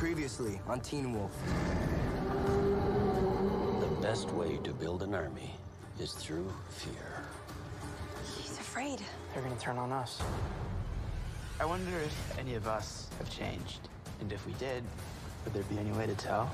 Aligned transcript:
Previously 0.00 0.58
on 0.66 0.80
Teen 0.80 1.12
Wolf. 1.12 1.30
The 3.80 4.00
best 4.00 4.30
way 4.30 4.56
to 4.64 4.72
build 4.72 5.02
an 5.02 5.12
army 5.12 5.54
is 5.98 6.12
through 6.12 6.50
fear. 6.70 7.26
He's 8.38 8.58
afraid. 8.58 9.02
They're 9.34 9.42
gonna 9.42 9.56
turn 9.56 9.76
on 9.76 9.92
us. 9.92 10.22
I 11.60 11.66
wonder 11.66 11.90
if 11.98 12.38
any 12.38 12.54
of 12.54 12.66
us 12.66 13.10
have 13.18 13.28
changed. 13.28 13.90
And 14.22 14.32
if 14.32 14.46
we 14.46 14.54
did, 14.54 14.84
would 15.44 15.52
there 15.52 15.64
be 15.64 15.76
any 15.76 15.92
way 15.92 16.06
to 16.06 16.14
tell? 16.14 16.50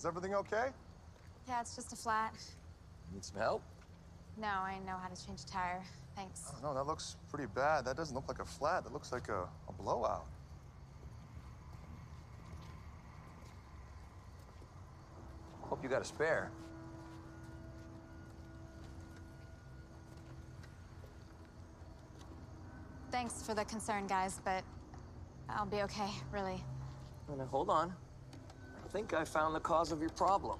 Is 0.00 0.06
everything 0.06 0.34
okay? 0.34 0.68
Yeah, 1.46 1.60
it's 1.60 1.76
just 1.76 1.92
a 1.92 1.96
flat. 1.96 2.32
Need 3.12 3.22
some 3.22 3.38
help? 3.38 3.62
No, 4.40 4.48
I 4.48 4.78
know 4.86 4.96
how 4.96 5.08
to 5.08 5.26
change 5.26 5.40
a 5.42 5.46
tire. 5.46 5.82
Thanks. 6.16 6.52
Oh, 6.54 6.68
no, 6.68 6.72
that 6.72 6.86
looks 6.86 7.16
pretty 7.28 7.44
bad. 7.54 7.84
That 7.84 7.98
doesn't 7.98 8.14
look 8.14 8.26
like 8.26 8.38
a 8.38 8.46
flat. 8.46 8.84
That 8.84 8.94
looks 8.94 9.12
like 9.12 9.28
a, 9.28 9.46
a 9.68 9.72
blowout. 9.72 10.24
Hope 15.64 15.82
you 15.82 15.90
got 15.90 16.00
a 16.00 16.06
spare. 16.06 16.50
Thanks 23.12 23.42
for 23.42 23.52
the 23.52 23.66
concern, 23.66 24.06
guys, 24.06 24.40
but 24.46 24.64
I'll 25.50 25.66
be 25.66 25.82
okay, 25.82 26.08
really. 26.32 26.64
Well, 27.28 27.36
now, 27.36 27.44
hold 27.50 27.68
on. 27.68 27.92
I 28.90 28.92
think 28.92 29.14
I 29.14 29.24
found 29.24 29.54
the 29.54 29.60
cause 29.60 29.92
of 29.92 30.00
your 30.00 30.10
problem. 30.10 30.58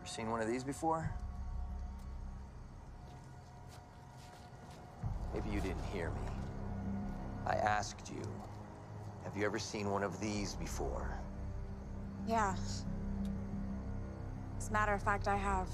Ever 0.00 0.06
seen 0.06 0.28
one 0.30 0.40
of 0.40 0.48
these 0.48 0.64
before? 0.64 1.08
Maybe 5.32 5.48
you 5.50 5.60
didn't 5.60 5.84
hear 5.92 6.10
me. 6.10 6.32
I 7.46 7.54
asked 7.54 8.10
you, 8.10 8.28
have 9.22 9.36
you 9.36 9.44
ever 9.44 9.60
seen 9.60 9.92
one 9.92 10.02
of 10.02 10.20
these 10.20 10.56
before? 10.56 11.16
Yeah. 12.26 12.56
As 14.58 14.68
a 14.70 14.72
matter 14.72 14.92
of 14.92 15.04
fact, 15.04 15.28
I 15.28 15.36
have. 15.36 15.68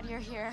God 0.00 0.08
you're 0.08 0.20
here. 0.20 0.52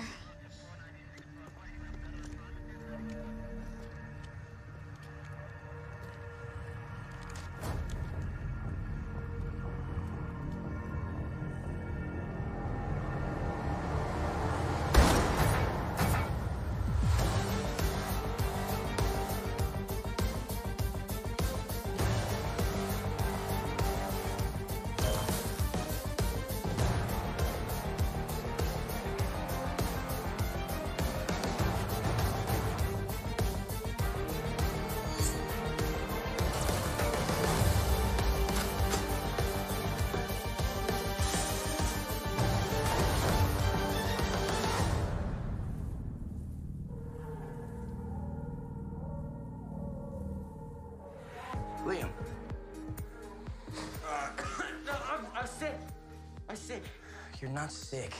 Not 57.56 57.72
sick. 57.72 58.12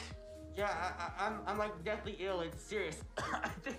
Yeah, 0.56 0.70
I, 0.70 1.24
I, 1.24 1.26
I'm, 1.26 1.34
I'm 1.46 1.58
like 1.58 1.84
deathly 1.84 2.16
ill. 2.18 2.40
It's 2.40 2.62
serious. 2.62 3.04
I 3.18 3.50
think, 3.62 3.76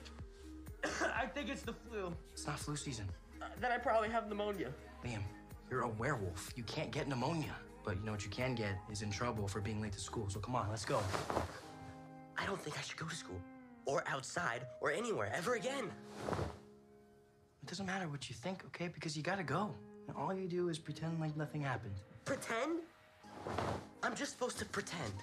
I 1.15 1.25
think 1.25 1.49
it's 1.49 1.63
the 1.63 1.73
flu. 1.73 2.13
It's 2.31 2.45
not 2.45 2.59
flu 2.59 2.75
season. 2.75 3.09
Uh, 3.41 3.45
then 3.59 3.71
I 3.71 3.77
probably 3.79 4.09
have 4.09 4.29
pneumonia. 4.29 4.69
Liam, 5.03 5.23
you're 5.69 5.81
a 5.81 5.89
werewolf. 5.89 6.53
You 6.55 6.63
can't 6.63 6.91
get 6.91 7.07
pneumonia. 7.07 7.55
But 7.83 7.97
you 7.97 8.05
know 8.05 8.11
what 8.11 8.23
you 8.23 8.29
can 8.29 8.53
get 8.53 8.77
is 8.91 9.01
in 9.01 9.09
trouble 9.09 9.47
for 9.47 9.59
being 9.59 9.81
late 9.81 9.93
to 9.93 9.99
school. 9.99 10.29
So 10.29 10.39
come 10.39 10.55
on, 10.55 10.69
let's 10.69 10.85
go. 10.85 11.01
I 12.37 12.45
don't 12.45 12.61
think 12.61 12.77
I 12.77 12.81
should 12.81 12.97
go 12.97 13.07
to 13.07 13.15
school, 13.15 13.41
or 13.85 14.03
outside, 14.07 14.67
or 14.81 14.91
anywhere 14.91 15.31
ever 15.33 15.55
again. 15.55 15.89
It 17.63 17.65
doesn't 17.65 17.85
matter 17.85 18.07
what 18.07 18.29
you 18.29 18.35
think, 18.35 18.63
okay? 18.65 18.89
Because 18.89 19.17
you 19.17 19.23
gotta 19.23 19.43
go. 19.43 19.73
And 20.07 20.15
all 20.17 20.33
you 20.33 20.47
do 20.47 20.69
is 20.69 20.77
pretend 20.77 21.19
like 21.19 21.35
nothing 21.35 21.61
happened. 21.61 21.95
Pretend? 22.25 22.81
I'm 24.03 24.15
just 24.15 24.33
supposed 24.33 24.59
to 24.59 24.65
pretend. 24.65 25.13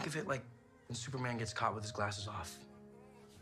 Think 0.00 0.14
of 0.14 0.22
it 0.22 0.26
like 0.26 0.42
when 0.88 0.96
Superman 0.96 1.36
gets 1.36 1.52
caught 1.52 1.74
with 1.74 1.84
his 1.84 1.92
glasses 1.92 2.26
off. 2.26 2.56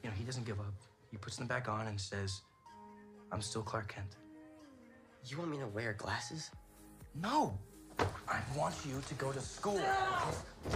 You 0.03 0.11
know, 0.11 0.17
he 0.19 0.25
doesn't 0.25 0.45
give 0.45 0.59
up. 0.59 0.75
He 1.09 1.17
puts 1.17 1.37
them 1.37 1.47
back 1.47 1.69
on 1.69 1.87
and 1.87 2.01
says, 2.01 2.41
I'm 3.31 3.41
still 3.41 3.63
Clark 3.63 3.87
Kent. 3.87 4.17
You 5.25 5.39
want 5.39 5.53
me 5.53 5.59
to 5.59 5.69
wear 5.69 5.93
glasses? 5.93 6.51
No! 7.15 7.57
I 8.01 8.41
want 8.57 8.75
you 8.85 9.01
to 9.07 9.15
go 9.15 9.31
to 9.31 9.41
school 9.41 9.81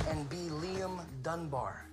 and 0.08 0.30
be 0.30 0.36
Liam 0.36 1.00
Dunbar. 1.24 1.84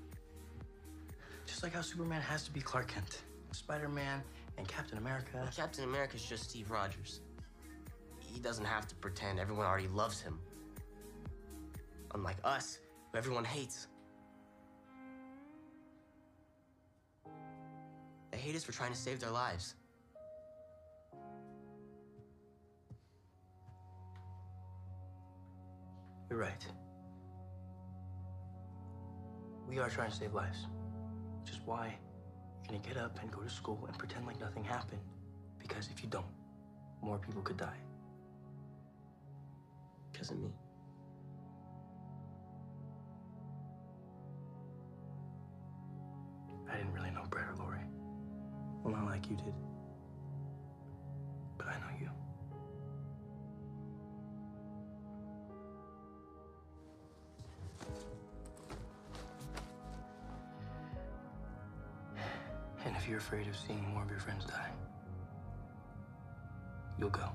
Just 1.47 1.63
like 1.63 1.73
how 1.73 1.81
Superman 1.81 2.21
has 2.21 2.43
to 2.43 2.51
be 2.51 2.61
Clark 2.61 2.89
Kent, 2.89 3.23
Spider 3.53 3.89
Man, 3.89 4.21
and 4.59 4.67
Captain 4.67 4.99
America. 4.99 5.31
Well, 5.33 5.49
Captain 5.55 5.83
America's 5.83 6.23
just 6.23 6.51
Steve 6.51 6.69
Rogers. 6.69 7.21
He 8.19 8.39
doesn't 8.39 8.65
have 8.65 8.87
to 8.87 8.93
pretend 8.93 9.39
everyone 9.39 9.65
already 9.65 9.87
loves 9.87 10.21
him. 10.21 10.37
Unlike 12.13 12.37
us, 12.43 12.77
who 13.11 13.17
everyone 13.17 13.45
hates. 13.45 13.87
They 18.31 18.37
hate 18.37 18.55
us 18.55 18.63
for 18.63 18.71
trying 18.71 18.91
to 18.91 18.97
save 18.97 19.19
their 19.19 19.31
lives. 19.31 19.75
You're 26.29 26.39
right. 26.39 26.65
We 29.67 29.79
are 29.79 29.89
trying 29.89 30.11
to 30.11 30.15
save 30.15 30.33
lives. 30.33 30.67
Which 31.41 31.51
is 31.51 31.59
why 31.65 31.95
you're 32.61 32.79
gonna 32.79 32.87
get 32.87 32.97
up 32.97 33.19
and 33.21 33.31
go 33.31 33.41
to 33.41 33.49
school 33.49 33.83
and 33.87 33.97
pretend 33.97 34.27
like 34.27 34.39
nothing 34.39 34.63
happened. 34.63 35.01
Because 35.57 35.89
if 35.91 36.03
you 36.03 36.09
don't, 36.09 36.25
more 37.01 37.17
people 37.17 37.41
could 37.41 37.57
die. 37.57 37.77
Because 40.11 40.29
of 40.31 40.39
me. 40.39 40.53
I 46.71 46.77
didn't 46.77 46.93
really 46.93 47.11
know 47.11 47.23
Brett 47.29 47.47
or 47.47 47.55
Lori. 47.57 47.79
Well, 48.83 48.93
not 48.93 49.05
like 49.05 49.29
you 49.29 49.35
did. 49.35 49.53
But 51.57 51.67
I 51.67 51.73
know 51.73 51.99
you. 51.99 52.09
And 62.85 62.95
if 62.95 63.07
you're 63.07 63.17
afraid 63.17 63.47
of 63.47 63.57
seeing 63.57 63.85
more 63.93 64.03
of 64.03 64.09
your 64.09 64.19
friends 64.19 64.45
die, 64.45 64.69
you'll 66.97 67.09
go. 67.09 67.29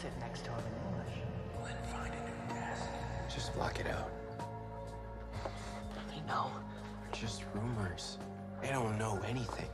Sit 0.00 0.16
next 0.20 0.44
to 0.44 0.50
him 0.50 0.60
in 0.60 0.92
English. 0.92 1.16
Then 1.64 1.92
find 1.92 2.12
a 2.14 2.52
new 2.52 2.60
desk. 2.60 2.82
Just 3.34 3.52
block 3.54 3.80
it 3.80 3.88
out. 3.88 4.10
They 6.08 6.20
know. 6.28 6.52
They're 7.02 7.20
Just 7.20 7.44
rumors. 7.52 8.18
They 8.62 8.68
don't 8.68 8.96
know 8.96 9.20
anything. 9.26 9.68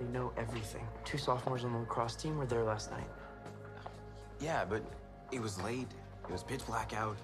They 0.00 0.06
know 0.06 0.32
everything. 0.38 0.86
Two 1.04 1.18
sophomores 1.18 1.64
on 1.64 1.72
the 1.72 1.80
lacrosse 1.80 2.16
team 2.16 2.38
were 2.38 2.46
there 2.46 2.64
last 2.64 2.90
night. 2.90 3.08
Yeah, 4.40 4.64
but 4.64 4.82
it 5.30 5.40
was 5.40 5.62
late. 5.62 5.88
It 6.26 6.32
was 6.32 6.42
pitch 6.42 6.64
black 6.66 6.94
out. 6.94 7.18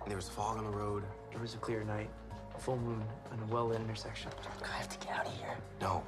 And 0.00 0.10
there 0.10 0.16
was 0.16 0.28
fog 0.28 0.58
on 0.58 0.64
the 0.64 0.76
road. 0.76 1.04
It 1.30 1.40
was 1.40 1.54
a 1.54 1.58
clear 1.58 1.84
night, 1.84 2.10
a 2.56 2.58
full 2.58 2.78
moon, 2.78 3.02
and 3.30 3.40
a 3.42 3.46
well-lit 3.54 3.80
intersection. 3.80 4.32
I 4.64 4.76
have 4.76 4.88
to 4.88 5.06
get 5.06 5.16
out 5.16 5.26
of 5.26 5.32
here. 5.36 5.56
No. 5.80 6.02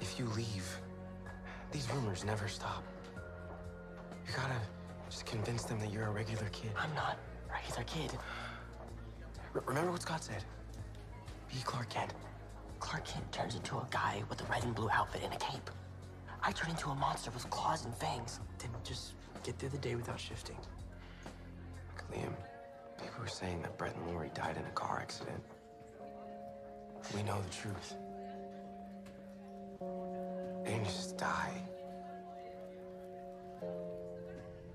If 0.00 0.20
you 0.20 0.26
leave, 0.26 0.78
these 1.72 1.90
rumors 1.90 2.24
never 2.24 2.46
stop. 2.46 2.84
You 4.26 4.32
gotta 4.36 4.60
just 5.14 5.26
convince 5.26 5.62
them 5.62 5.78
that 5.78 5.92
you're 5.92 6.06
a 6.06 6.10
regular 6.10 6.48
kid. 6.50 6.72
I'm 6.76 6.92
not 6.92 7.16
a 7.48 7.52
regular 7.52 7.84
kid. 7.84 8.18
R- 9.54 9.62
remember 9.64 9.92
what 9.92 10.02
Scott 10.02 10.24
said? 10.24 10.42
Be 11.48 11.60
Clark 11.62 11.88
Kent. 11.88 12.12
Clark 12.80 13.04
Kent 13.04 13.30
turns 13.30 13.54
into 13.54 13.76
a 13.76 13.86
guy 13.92 14.24
with 14.28 14.40
a 14.40 14.44
red 14.50 14.64
and 14.64 14.74
blue 14.74 14.90
outfit 14.90 15.20
and 15.22 15.32
a 15.32 15.36
cape. 15.36 15.70
I 16.42 16.50
turn 16.50 16.70
into 16.70 16.90
a 16.90 16.96
monster 16.96 17.30
with 17.30 17.48
claws 17.48 17.84
and 17.84 17.94
fangs. 17.94 18.40
Then 18.58 18.70
just 18.82 19.12
get 19.44 19.56
through 19.56 19.68
the 19.68 19.78
day 19.78 19.94
without 19.94 20.18
shifting. 20.18 20.56
Liam, 22.12 22.34
people 23.00 23.20
were 23.20 23.28
saying 23.28 23.62
that 23.62 23.78
Brett 23.78 23.94
and 23.94 24.08
Lori 24.08 24.32
died 24.34 24.56
in 24.56 24.64
a 24.64 24.70
car 24.70 24.98
accident. 25.00 25.40
We 27.14 27.22
know 27.22 27.40
the 27.40 27.54
truth. 27.54 27.94
They 30.64 30.72
didn't 30.72 30.86
just 30.86 31.16
die. 31.16 31.62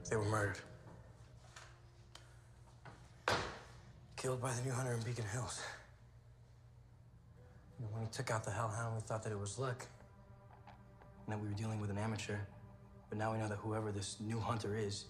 They 0.08 0.16
were 0.16 0.26
murdered. 0.26 0.60
Killed 4.16 4.42
by 4.42 4.54
the 4.54 4.62
new 4.64 4.72
hunter 4.72 4.94
in 4.94 5.02
Beacon 5.02 5.26
Hills. 5.32 5.62
You 7.80 7.86
know, 7.86 7.92
when 7.94 8.04
he 8.04 8.10
took 8.12 8.32
out 8.32 8.44
the 8.44 8.52
hellhound, 8.52 8.96
we 8.96 9.02
thought 9.02 9.24
that 9.24 9.32
it 9.32 9.40
was 9.40 9.58
luck. 9.58 9.86
And 11.26 11.34
that 11.34 11.42
we 11.42 11.48
were 11.48 11.54
dealing 11.54 11.80
with 11.80 11.90
an 11.90 11.98
amateur. 11.98 12.38
But 13.10 13.18
now 13.18 13.32
we 13.32 13.38
know 13.38 13.48
that 13.48 13.58
whoever 13.58 13.92
this 13.92 14.18
new 14.20 14.40
hunter 14.40 14.76
is, 14.76 15.06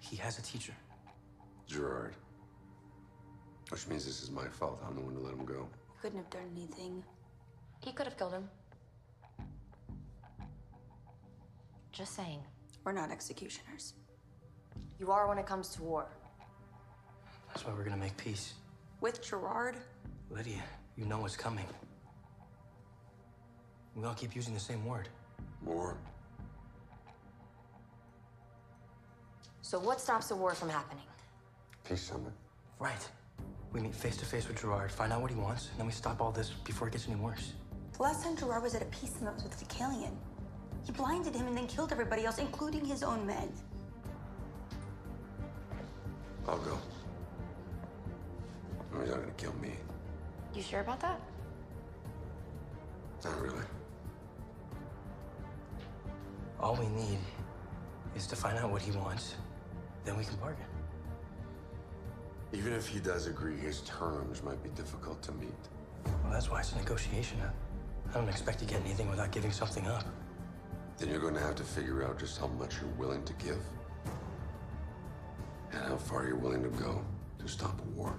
he 0.00 0.16
has 0.16 0.38
a 0.38 0.42
teacher. 0.42 0.74
Gerard. 1.66 2.14
Which 3.70 3.86
means 3.88 4.04
this 4.04 4.22
is 4.22 4.30
my 4.30 4.46
fault. 4.48 4.82
I'm 4.86 4.94
the 4.94 5.00
one 5.00 5.14
to 5.14 5.20
let 5.20 5.34
him 5.34 5.44
go. 5.44 5.68
Couldn't 6.00 6.18
have 6.18 6.30
done 6.30 6.42
anything. 6.54 7.02
He 7.84 7.92
could 7.92 8.06
have 8.06 8.16
killed 8.16 8.32
him. 8.32 8.48
Just 11.92 12.14
saying. 12.14 12.40
We're 12.84 12.92
not 12.92 13.10
executioners. 13.10 13.94
You 15.00 15.10
are 15.10 15.26
when 15.26 15.38
it 15.38 15.46
comes 15.46 15.68
to 15.70 15.82
war. 15.82 16.06
That's 17.48 17.66
why 17.66 17.72
we're 17.72 17.84
gonna 17.84 17.96
make 17.96 18.16
peace. 18.16 18.54
With 19.00 19.22
Gerard, 19.26 19.76
Lydia, 20.30 20.62
you 20.96 21.06
know 21.06 21.18
what's 21.18 21.36
coming. 21.36 21.66
We 23.96 24.04
all 24.04 24.14
keep 24.14 24.34
using 24.36 24.54
the 24.54 24.60
same 24.60 24.84
word. 24.84 25.08
War? 25.64 25.96
So 29.62 29.78
what 29.78 30.00
stops 30.00 30.30
a 30.30 30.36
war 30.36 30.54
from 30.54 30.68
happening? 30.68 31.04
Peace 31.88 32.02
summit. 32.02 32.32
Right. 32.78 33.08
We 33.72 33.80
meet 33.80 33.94
face 33.94 34.16
to 34.18 34.24
face 34.24 34.46
with 34.46 34.60
Gerard, 34.60 34.92
find 34.92 35.12
out 35.12 35.22
what 35.22 35.30
he 35.30 35.36
wants, 35.36 35.68
and 35.70 35.78
then 35.78 35.86
we 35.86 35.92
stop 35.92 36.20
all 36.20 36.32
this 36.32 36.50
before 36.50 36.88
it 36.88 36.92
gets 36.92 37.08
any 37.08 37.16
worse. 37.16 37.54
the 37.96 38.02
last 38.02 38.24
time 38.24 38.36
Gerard 38.36 38.62
was 38.62 38.74
at 38.74 38.82
a 38.82 38.86
peace 38.86 39.14
summit 39.18 39.34
was 39.34 39.44
with 39.44 39.58
Deucalion. 39.58 40.12
He 40.84 40.92
blinded 40.92 41.34
him 41.34 41.46
and 41.46 41.56
then 41.56 41.66
killed 41.66 41.92
everybody 41.92 42.24
else, 42.24 42.38
including 42.38 42.84
his 42.84 43.02
own 43.02 43.26
men. 43.26 43.50
I'll 46.46 46.58
go. 46.58 46.78
No, 48.92 49.00
he's 49.00 49.10
not 49.10 49.20
gonna 49.20 49.32
kill 49.32 49.54
me. 49.54 49.72
You 50.54 50.62
sure 50.62 50.80
about 50.80 51.00
that? 51.00 51.20
Not 53.24 53.40
really. 53.40 53.64
All 56.60 56.76
we 56.76 56.86
need 56.88 57.18
is 58.14 58.26
to 58.26 58.36
find 58.36 58.58
out 58.58 58.70
what 58.70 58.82
he 58.82 58.90
wants. 58.92 59.36
Then 60.04 60.16
we 60.18 60.24
can 60.24 60.36
bargain. 60.36 60.64
Even 62.52 62.72
if 62.74 62.86
he 62.86 63.00
does 63.00 63.26
agree, 63.26 63.56
his 63.56 63.80
terms 63.80 64.42
might 64.42 64.62
be 64.62 64.68
difficult 64.70 65.22
to 65.22 65.32
meet. 65.32 65.48
Well, 66.04 66.32
that's 66.32 66.50
why 66.50 66.60
it's 66.60 66.72
a 66.72 66.76
negotiation. 66.76 67.40
I 68.10 68.12
don't 68.12 68.28
expect 68.28 68.58
to 68.60 68.64
get 68.64 68.80
anything 68.82 69.10
without 69.10 69.32
giving 69.32 69.50
something 69.50 69.86
up. 69.88 70.04
Then 70.98 71.10
you're 71.10 71.20
going 71.20 71.34
to 71.34 71.40
have 71.40 71.56
to 71.56 71.64
figure 71.64 72.04
out 72.04 72.18
just 72.18 72.38
how 72.38 72.46
much 72.46 72.76
you're 72.80 72.90
willing 72.90 73.24
to 73.24 73.32
give. 73.34 73.60
And 75.72 75.82
how 75.82 75.96
far 75.96 76.24
you're 76.24 76.36
willing 76.36 76.62
to 76.62 76.68
go 76.68 77.04
to 77.40 77.48
stop 77.48 77.80
a 77.80 77.88
war. 77.98 78.14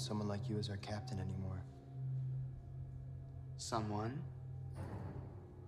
Want 0.00 0.08
someone 0.08 0.28
like 0.28 0.48
you 0.48 0.58
as 0.58 0.70
our 0.70 0.78
captain 0.78 1.18
anymore. 1.18 1.62
Someone. 3.58 4.18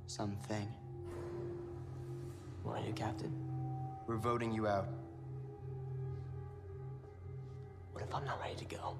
Something. 0.07 0.67
Want 2.65 2.83
are 2.83 2.87
you 2.87 2.95
captain? 2.95 3.33
We're 4.07 4.17
voting 4.17 4.51
you 4.55 4.67
out. 4.67 4.89
What 7.93 8.05
if 8.05 8.15
I'm 8.15 8.25
not 8.25 8.41
ready 8.41 8.55
to 8.55 8.65
go? 8.65 8.97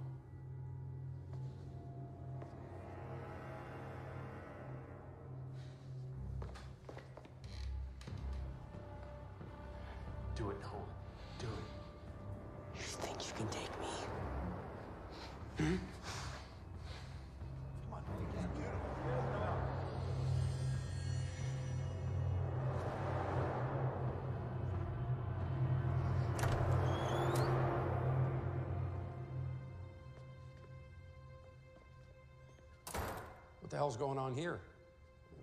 The 33.73 33.79
hell's 33.79 33.97
going 33.97 34.19
on 34.19 34.35
here? 34.35 34.61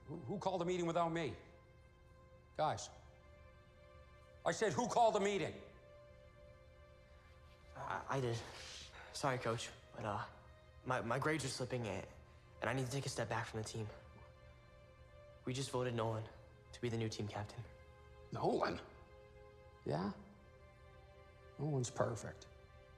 Who, 0.07 0.19
who 0.27 0.37
called 0.37 0.61
a 0.61 0.65
meeting 0.65 0.85
without 0.85 1.11
me? 1.11 1.33
Guys. 2.57 2.89
I 4.45 4.51
said, 4.51 4.71
who 4.71 4.87
called 4.87 5.15
the 5.15 5.19
meeting? 5.19 5.53
I, 7.75 8.17
I 8.17 8.19
did. 8.19 8.35
Sorry, 9.13 9.39
coach, 9.39 9.69
but, 9.95 10.05
uh, 10.05 10.17
my, 10.85 11.01
my 11.01 11.17
grades 11.17 11.43
are 11.43 11.49
slipping 11.49 11.81
and, 11.87 12.03
and 12.61 12.69
I 12.69 12.73
need 12.73 12.85
to 12.85 12.91
take 12.91 13.07
a 13.07 13.09
step 13.09 13.29
back 13.29 13.47
from 13.47 13.61
the 13.61 13.67
team. 13.67 13.87
We 15.45 15.53
just 15.53 15.71
voted 15.71 15.95
Nolan 15.95 16.23
to 16.73 16.81
be 16.81 16.87
the 16.87 16.97
new 16.97 17.09
team 17.09 17.27
captain. 17.27 17.63
Nolan? 18.31 18.79
Yeah? 19.85 20.11
Nolan's 21.57 21.89
perfect. 21.89 22.45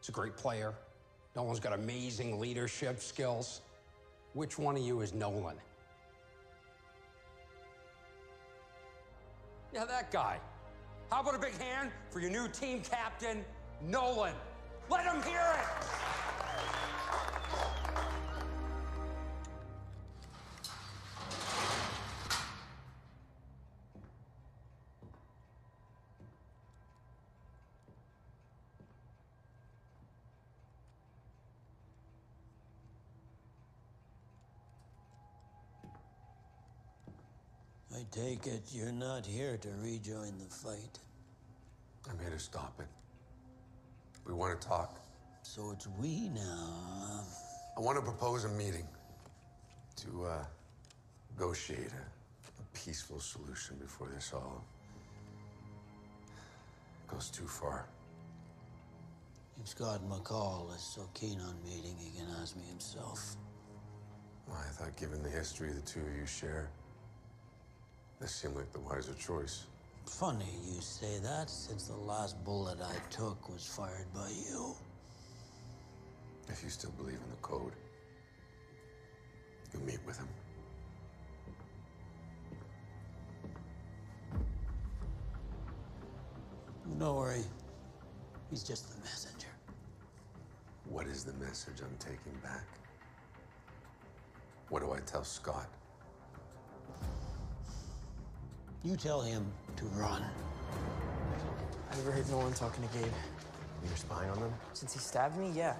He's 0.01 0.09
a 0.09 0.11
great 0.11 0.35
player. 0.35 0.73
Nolan's 1.37 1.61
got 1.61 1.71
amazing 1.71 2.37
leadership 2.37 2.99
skills. 2.99 3.61
Which 4.33 4.57
one 4.57 4.77
of 4.77 4.81
you 4.81 5.01
is 5.01 5.13
Nolan? 5.13 5.57
Yeah, 9.73 9.85
that 9.85 10.11
guy. 10.11 10.39
How 11.09 11.21
about 11.21 11.35
a 11.35 11.39
big 11.39 11.57
hand 11.57 11.91
for 12.09 12.19
your 12.19 12.29
new 12.29 12.47
team 12.47 12.81
captain, 12.81 13.43
Nolan? 13.81 14.33
Let 14.89 15.05
him 15.05 15.21
hear 15.23 15.41
it! 15.41 16.10
Take 38.11 38.45
it 38.45 38.63
you're 38.71 38.91
not 38.91 39.25
here 39.25 39.57
to 39.57 39.69
rejoin 39.81 40.33
the 40.37 40.53
fight. 40.53 40.99
I'm 42.09 42.19
here 42.19 42.29
to 42.29 42.39
stop 42.39 42.73
it. 42.79 42.87
We 44.25 44.33
want 44.33 44.59
to 44.59 44.67
talk. 44.67 44.99
So 45.43 45.71
it's 45.71 45.87
we 45.99 46.29
now. 46.29 47.23
I 47.77 47.79
want 47.79 47.97
to 47.97 48.03
propose 48.03 48.43
a 48.45 48.49
meeting 48.49 48.87
to 49.97 50.25
uh, 50.25 50.43
negotiate 51.35 51.79
a, 51.91 52.61
a 52.61 52.65
peaceful 52.73 53.19
solution 53.19 53.77
before 53.77 54.09
this 54.13 54.31
all 54.33 54.63
goes 57.07 57.29
too 57.29 57.47
far. 57.47 57.85
If 59.59 59.69
Scott 59.69 60.01
McCall 60.09 60.73
is 60.75 60.81
so 60.81 61.07
keen 61.13 61.39
on 61.39 61.55
meeting, 61.63 61.95
he 61.97 62.17
can 62.17 62.27
ask 62.41 62.55
me 62.55 62.63
himself. 62.69 63.35
Well, 64.47 64.57
I 64.57 64.69
thought, 64.71 64.95
given 64.97 65.21
the 65.21 65.29
history 65.29 65.71
the 65.71 65.81
two 65.81 65.99
of 65.99 66.17
you 66.17 66.25
share, 66.25 66.69
this 68.21 68.31
seemed 68.31 68.55
like 68.55 68.71
the 68.71 68.79
wiser 68.79 69.15
choice. 69.15 69.65
Funny 70.05 70.45
you 70.63 70.79
say 70.79 71.17
that, 71.23 71.49
since 71.49 71.87
the 71.87 71.95
last 71.95 72.41
bullet 72.45 72.77
I 72.79 72.93
took 73.09 73.49
was 73.49 73.65
fired 73.65 74.05
by 74.13 74.29
you. 74.29 74.75
If 76.47 76.63
you 76.63 76.69
still 76.69 76.91
believe 76.91 77.15
in 77.15 77.29
the 77.31 77.41
code, 77.41 77.73
you 79.73 79.79
meet 79.79 79.99
with 80.05 80.19
him. 80.19 80.27
Don't 86.99 87.15
worry. 87.15 87.41
He's 88.51 88.63
just 88.63 88.93
the 88.93 89.01
messenger. 89.03 89.47
What 90.89 91.07
is 91.07 91.23
the 91.23 91.33
message 91.33 91.81
I'm 91.81 91.97
taking 91.97 92.37
back? 92.43 92.67
What 94.69 94.83
do 94.83 94.91
I 94.91 94.99
tell 94.99 95.23
Scott? 95.23 95.67
You 98.83 98.95
tell 98.95 99.21
him 99.21 99.45
to 99.77 99.85
run. 99.85 100.23
I 101.91 101.97
overheard 101.99 102.27
Nolan 102.29 102.53
talking 102.53 102.87
to 102.87 102.97
Gabe. 102.97 103.11
You're 103.85 103.95
spying 103.95 104.29
on 104.31 104.39
them? 104.39 104.53
Since 104.73 104.93
he 104.93 104.99
stabbed 104.99 105.37
me, 105.37 105.51
yeah. 105.53 105.75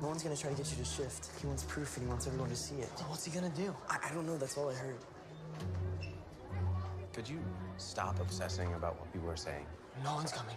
No 0.00 0.08
one's 0.08 0.22
gonna 0.22 0.36
try 0.36 0.50
to 0.50 0.56
get 0.56 0.70
you 0.70 0.78
to 0.78 0.84
shift. 0.84 1.28
He 1.38 1.46
wants 1.46 1.64
proof 1.64 1.98
and 1.98 2.06
he 2.06 2.08
wants 2.08 2.26
everyone 2.26 2.48
to 2.48 2.56
see 2.56 2.76
it. 2.76 2.88
what's 3.08 3.26
he 3.26 3.30
gonna 3.30 3.50
do? 3.50 3.74
I, 3.90 3.98
I 4.08 4.14
don't 4.14 4.26
know, 4.26 4.38
that's 4.38 4.56
all 4.56 4.70
I 4.70 4.74
heard. 4.74 4.96
Could 7.12 7.28
you 7.28 7.40
stop 7.76 8.18
obsessing 8.20 8.72
about 8.72 8.98
what 8.98 9.12
people 9.12 9.28
are 9.28 9.36
saying? 9.36 9.66
No 10.02 10.14
one's 10.14 10.32
coming. 10.32 10.56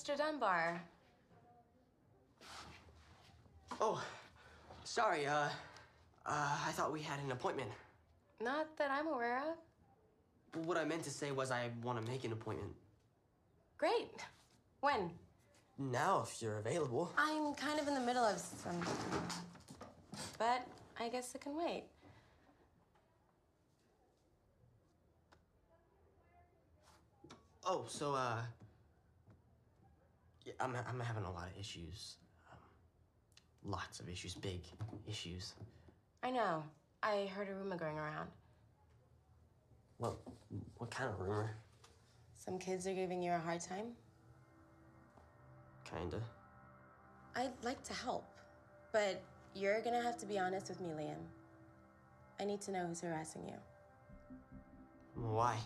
Mr. 0.00 0.16
Dunbar, 0.16 0.80
Oh, 3.82 4.02
sorry, 4.82 5.26
uh, 5.26 5.48
uh, 6.24 6.58
I 6.66 6.72
thought 6.72 6.90
we 6.90 7.02
had 7.02 7.18
an 7.20 7.32
appointment. 7.32 7.70
not 8.42 8.66
that 8.78 8.90
I'm 8.90 9.08
aware 9.08 9.38
of. 9.38 10.64
What 10.64 10.78
I 10.78 10.84
meant 10.84 11.02
to 11.04 11.10
say 11.10 11.32
was 11.32 11.50
I 11.50 11.68
want 11.82 12.02
to 12.02 12.10
make 12.10 12.24
an 12.24 12.32
appointment. 12.32 12.72
Great. 13.76 14.08
When? 14.80 15.10
Now, 15.78 16.22
if 16.26 16.40
you're 16.40 16.58
available. 16.58 17.12
I'm 17.18 17.52
kind 17.54 17.78
of 17.78 17.86
in 17.86 17.94
the 17.94 18.00
middle 18.00 18.24
of 18.24 18.38
some. 18.38 18.80
But 20.38 20.66
I 20.98 21.10
guess 21.10 21.34
it 21.34 21.42
can 21.42 21.56
wait. 21.58 21.84
Oh, 27.66 27.84
so, 27.86 28.14
uh, 28.14 28.38
Yeah, 30.44 30.54
I'm, 30.60 30.74
I'm 30.74 31.00
having 31.00 31.24
a 31.24 31.30
lot 31.30 31.48
of 31.48 31.58
issues. 31.58 32.16
Um, 32.50 33.72
lots 33.72 34.00
of 34.00 34.08
issues, 34.08 34.34
big 34.34 34.62
issues. 35.08 35.54
I 36.22 36.30
know. 36.30 36.62
I 37.02 37.30
heard 37.34 37.48
a 37.48 37.54
rumor 37.54 37.76
going 37.76 37.98
around. 37.98 38.28
What, 39.98 40.16
what 40.78 40.90
kind 40.90 41.10
of 41.10 41.20
rumor? 41.20 41.56
Some 42.34 42.58
kids 42.58 42.86
are 42.86 42.94
giving 42.94 43.22
you 43.22 43.32
a 43.32 43.38
hard 43.38 43.60
time. 43.60 43.86
Kinda. 45.84 46.20
I'd 47.36 47.52
like 47.62 47.82
to 47.84 47.92
help, 47.92 48.24
but 48.92 49.22
you're 49.54 49.80
gonna 49.82 50.02
have 50.02 50.16
to 50.18 50.26
be 50.26 50.38
honest 50.38 50.68
with 50.68 50.80
me, 50.80 50.88
Liam. 50.88 51.18
I 52.40 52.44
need 52.44 52.60
to 52.62 52.72
know 52.72 52.86
who's 52.86 53.00
harassing 53.00 53.46
you. 53.46 53.54
Why? 55.14 55.56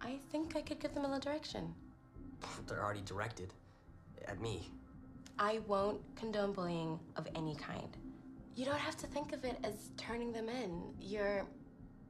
I 0.00 0.18
think 0.30 0.54
I 0.54 0.60
could 0.60 0.80
give 0.80 0.94
them 0.94 1.04
a 1.04 1.08
little 1.08 1.20
direction. 1.20 1.74
They're 2.66 2.84
already 2.84 3.02
directed 3.02 3.52
at 4.28 4.40
me. 4.40 4.70
I 5.38 5.60
won't 5.66 6.00
condone 6.16 6.52
bullying 6.52 6.98
of 7.16 7.28
any 7.34 7.54
kind. 7.54 7.96
You 8.54 8.64
don't 8.64 8.78
have 8.78 8.96
to 8.98 9.06
think 9.06 9.32
of 9.32 9.44
it 9.44 9.58
as 9.64 9.90
turning 9.96 10.32
them 10.32 10.48
in. 10.48 10.82
You're 11.00 11.44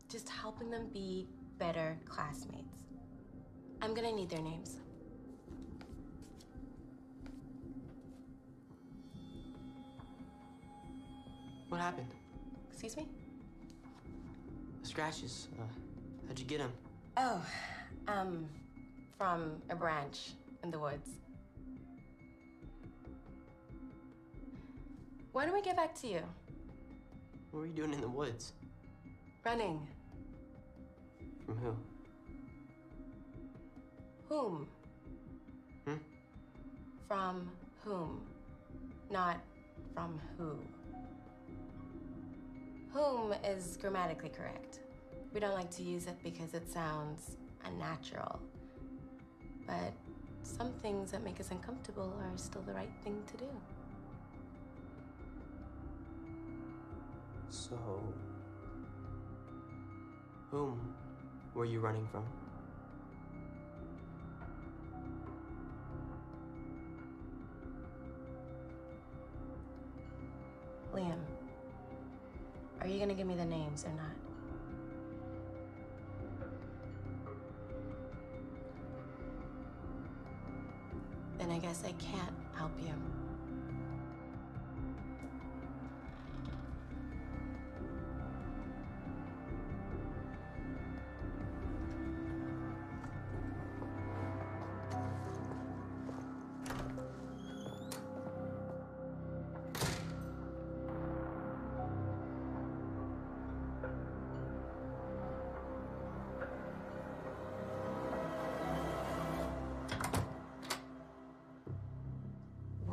just 0.08 0.28
helping 0.28 0.70
them 0.70 0.88
be 0.92 1.26
better 1.58 1.98
classmates. 2.08 2.86
I'm 3.82 3.94
gonna 3.94 4.12
need 4.12 4.30
their 4.30 4.42
names. 4.42 4.76
What 11.68 11.80
happened? 11.80 12.08
Excuse 12.70 12.96
me? 12.96 13.08
The 14.82 14.88
scratches. 14.88 15.48
Uh, 15.58 15.64
how'd 16.28 16.38
you 16.38 16.44
get 16.44 16.58
them? 16.58 16.72
Oh, 17.16 17.44
um, 18.06 18.48
from 19.18 19.60
a 19.68 19.74
branch 19.74 20.30
in 20.62 20.70
the 20.70 20.78
woods. 20.78 21.10
Why 25.36 25.44
don't 25.44 25.52
we 25.52 25.60
get 25.60 25.76
back 25.76 25.94
to 26.00 26.06
you? 26.06 26.22
What 27.50 27.60
were 27.60 27.66
you 27.66 27.74
doing 27.74 27.92
in 27.92 28.00
the 28.00 28.08
woods? 28.08 28.54
Running. 29.44 29.86
From 31.44 31.58
who? 31.58 31.76
Whom? 34.30 34.68
Hmm? 35.86 35.96
From 37.06 37.50
whom? 37.84 38.22
Not 39.10 39.38
from 39.92 40.18
who. 40.38 40.56
Whom 42.94 43.34
is 43.44 43.76
grammatically 43.78 44.30
correct. 44.30 44.80
We 45.34 45.40
don't 45.40 45.52
like 45.52 45.70
to 45.72 45.82
use 45.82 46.06
it 46.06 46.16
because 46.24 46.54
it 46.54 46.66
sounds 46.66 47.36
unnatural. 47.66 48.40
But 49.66 49.92
some 50.44 50.72
things 50.80 51.10
that 51.10 51.22
make 51.22 51.40
us 51.40 51.50
uncomfortable 51.50 52.10
are 52.22 52.38
still 52.38 52.62
the 52.62 52.72
right 52.72 52.88
thing 53.04 53.22
to 53.32 53.36
do. 53.36 53.50
So. 57.50 58.02
Whom 60.50 60.94
were 61.54 61.64
you 61.64 61.80
running 61.80 62.06
from? 62.12 62.24
Liam, 70.94 71.18
are 72.80 72.86
you 72.86 72.98
gonna 72.98 73.14
give 73.14 73.26
me 73.26 73.34
the 73.34 73.44
names 73.44 73.84
or 73.84 73.90
not? 73.90 74.14
Then 81.38 81.50
I 81.50 81.58
guess 81.58 81.82
I 81.84 81.92
can't 81.92 82.34
help 82.54 82.72
you. 82.80 82.94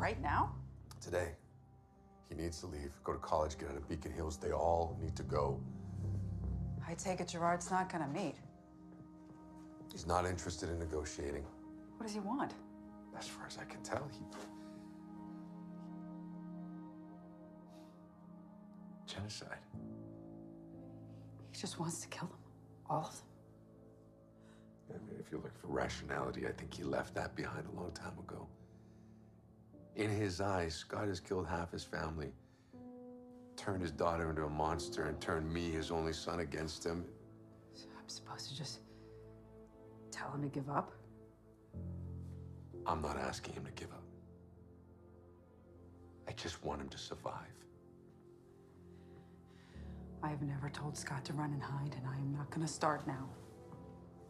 Right 0.04 0.22
now? 0.22 0.52
Today. 1.00 1.30
He 2.28 2.36
needs 2.36 2.60
to 2.60 2.66
leave, 2.66 2.92
go 3.06 3.13
to 3.13 3.20
college, 3.20 3.58
get 3.58 3.70
out 3.70 3.78
of 3.78 3.88
Beacon 3.88 4.12
Hills. 4.12 4.36
They 4.36 4.52
all 4.52 4.98
need 5.02 5.16
to 5.16 5.24
go. 5.24 5.62
I 6.86 6.94
take 6.94 7.22
it 7.22 7.30
Gerard's 7.30 7.72
not 7.72 7.89
gonna 7.89 8.10
meet. 8.10 8.36
He's 9.94 10.06
not 10.06 10.26
interested 10.26 10.70
in 10.70 10.78
negotiating. 10.78 11.46
What 11.96 12.08
does 12.08 12.13
he 12.13 12.20
want? 12.20 12.54
As 13.18 13.30
far 13.30 13.48
as 13.48 13.58
I 13.58 13.63
can 13.63 13.82
tell, 13.82 14.06
he. 14.12 14.20
Genocide. 19.06 19.63
He 21.54 21.62
just 21.62 21.80
wants 21.80 22.02
to 22.02 22.10
kill 22.10 22.28
them. 22.28 22.39
All 22.89 23.06
of 23.06 23.16
them. 23.16 25.00
I 25.02 25.10
mean, 25.10 25.18
if 25.18 25.32
you're 25.32 25.39
looking 25.39 25.62
for 25.62 25.68
rationality, 25.68 26.46
I 26.46 26.52
think 26.52 26.74
he 26.74 26.84
left 26.84 27.16
that 27.16 27.38
behind 27.38 27.68
a 27.74 27.80
long 27.80 27.92
time 27.94 28.20
ago. 28.20 28.50
In 29.95 30.10
his 30.10 30.41
eyes, 30.41 30.73
Scott 30.73 31.08
has 31.08 31.19
killed 31.19 31.47
half 31.47 31.71
his 31.71 31.84
family, 31.84 32.32
turned 33.56 33.82
his 33.82 33.91
daughter 33.91 34.29
into 34.29 34.43
a 34.45 34.49
monster, 34.49 35.03
and 35.03 35.21
turned 35.21 35.51
me, 35.51 35.69
his 35.69 35.91
only 35.91 36.13
son, 36.13 36.39
against 36.39 36.84
him. 36.84 37.06
So 37.73 37.86
I'm 37.99 38.10
supposed 38.10 38.49
to 38.49 38.58
just 38.58 38.79
tell 40.12 40.32
him 40.32 40.41
to 40.41 40.49
give 40.49 40.69
up? 40.69 40.91
I'm 42.88 43.01
not 43.01 43.17
asking 43.17 43.53
him 43.53 43.65
to 43.65 43.71
give 43.71 43.91
up. 43.91 44.03
I 46.27 46.32
just 46.32 46.63
want 46.63 46.82
him 46.82 46.89
to 46.89 46.97
survive. 46.97 47.34
I 50.23 50.29
have 50.29 50.41
never 50.41 50.69
told 50.69 50.97
Scott 50.97 51.23
to 51.25 51.34
run 51.34 51.51
and 51.53 51.62
hide, 51.62 51.95
and 51.97 52.08
I 52.08 52.15
am 52.15 52.34
not 52.34 52.49
gonna 52.49 52.67
start 52.67 53.06
now. 53.06 53.29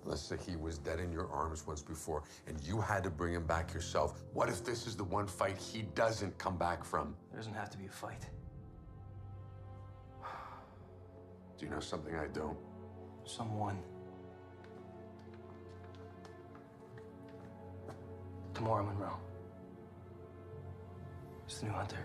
Melissa, 0.06 0.38
he 0.38 0.56
was 0.56 0.78
dead 0.78 1.00
in 1.00 1.12
your 1.12 1.30
arms 1.32 1.66
once 1.66 1.82
before, 1.82 2.24
and 2.48 2.60
you 2.62 2.80
had 2.82 3.04
to 3.04 3.10
bring 3.10 3.34
him 3.34 3.46
back 3.46 3.74
yourself. 3.74 4.24
What 4.34 4.50
if 4.50 4.64
this 4.64 4.86
is 4.88 4.96
the 4.96 5.04
one 5.04 5.28
fight 5.28 5.58
he 5.58 5.84
doesn't 5.96 6.38
come 6.38 6.58
back 6.58 6.84
from? 6.84 7.16
There 7.32 7.40
doesn't 7.40 7.54
have 7.54 7.70
to 7.72 7.78
be 7.78 7.86
a 7.86 7.90
fight. 7.90 8.26
Do 11.58 11.66
you 11.66 11.72
know 11.72 11.80
something 11.80 12.16
I 12.16 12.28
don't? 12.28 12.58
Someone. 13.26 13.80
Tamora 18.54 18.86
Monroe. 18.86 19.18
It's 21.46 21.60
the 21.60 21.68
new 21.68 21.72
hunter. 21.72 21.98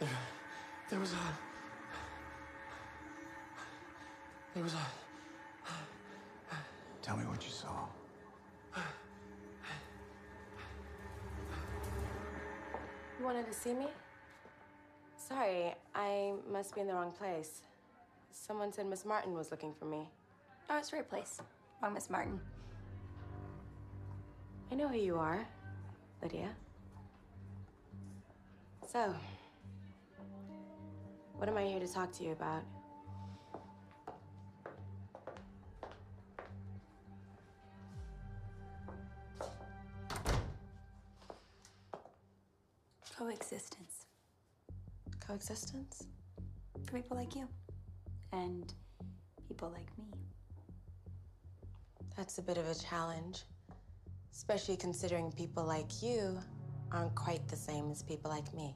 There, 0.00 0.08
there 0.90 1.00
was 1.00 1.12
a. 1.12 1.16
There 4.54 4.62
was 4.62 4.74
a. 4.74 4.86
Tell 7.02 7.16
me 7.16 7.24
what 7.24 7.42
you 7.44 7.50
saw. 7.50 7.86
You 13.18 13.24
wanted 13.24 13.46
to 13.46 13.52
see 13.52 13.72
me? 13.74 13.86
Sorry, 15.16 15.74
I 15.94 16.34
must 16.50 16.74
be 16.74 16.82
in 16.82 16.86
the 16.86 16.94
wrong 16.94 17.10
place. 17.10 17.62
Someone 18.30 18.72
said 18.72 18.86
Miss 18.86 19.04
Martin 19.04 19.34
was 19.34 19.50
looking 19.50 19.74
for 19.74 19.86
me. 19.86 20.08
Oh, 20.70 20.78
it's 20.78 20.90
the 20.90 20.98
right 20.98 21.08
place. 21.08 21.40
Wrong, 21.82 21.94
Miss 21.94 22.08
Martin. 22.08 22.40
I 24.70 24.74
know 24.76 24.86
who 24.86 24.98
you 24.98 25.16
are, 25.16 25.46
Lydia. 26.22 26.50
So, 28.86 29.14
what 31.38 31.48
am 31.48 31.56
I 31.56 31.62
here 31.62 31.78
to 31.78 31.86
talk 31.86 32.10
to 32.18 32.24
you 32.24 32.32
about? 32.32 32.64
Coexistence. 43.16 44.06
Coexistence? 45.24 46.08
For 46.84 46.92
people 46.92 47.16
like 47.16 47.36
you. 47.36 47.48
And 48.32 48.74
people 49.46 49.70
like 49.70 49.96
me. 49.96 50.06
That's 52.16 52.38
a 52.38 52.42
bit 52.42 52.58
of 52.58 52.66
a 52.68 52.74
challenge, 52.74 53.44
especially 54.34 54.76
considering 54.76 55.30
people 55.30 55.64
like 55.64 56.02
you 56.02 56.36
aren't 56.90 57.14
quite 57.14 57.46
the 57.46 57.56
same 57.56 57.92
as 57.92 58.02
people 58.02 58.28
like 58.28 58.52
me. 58.54 58.74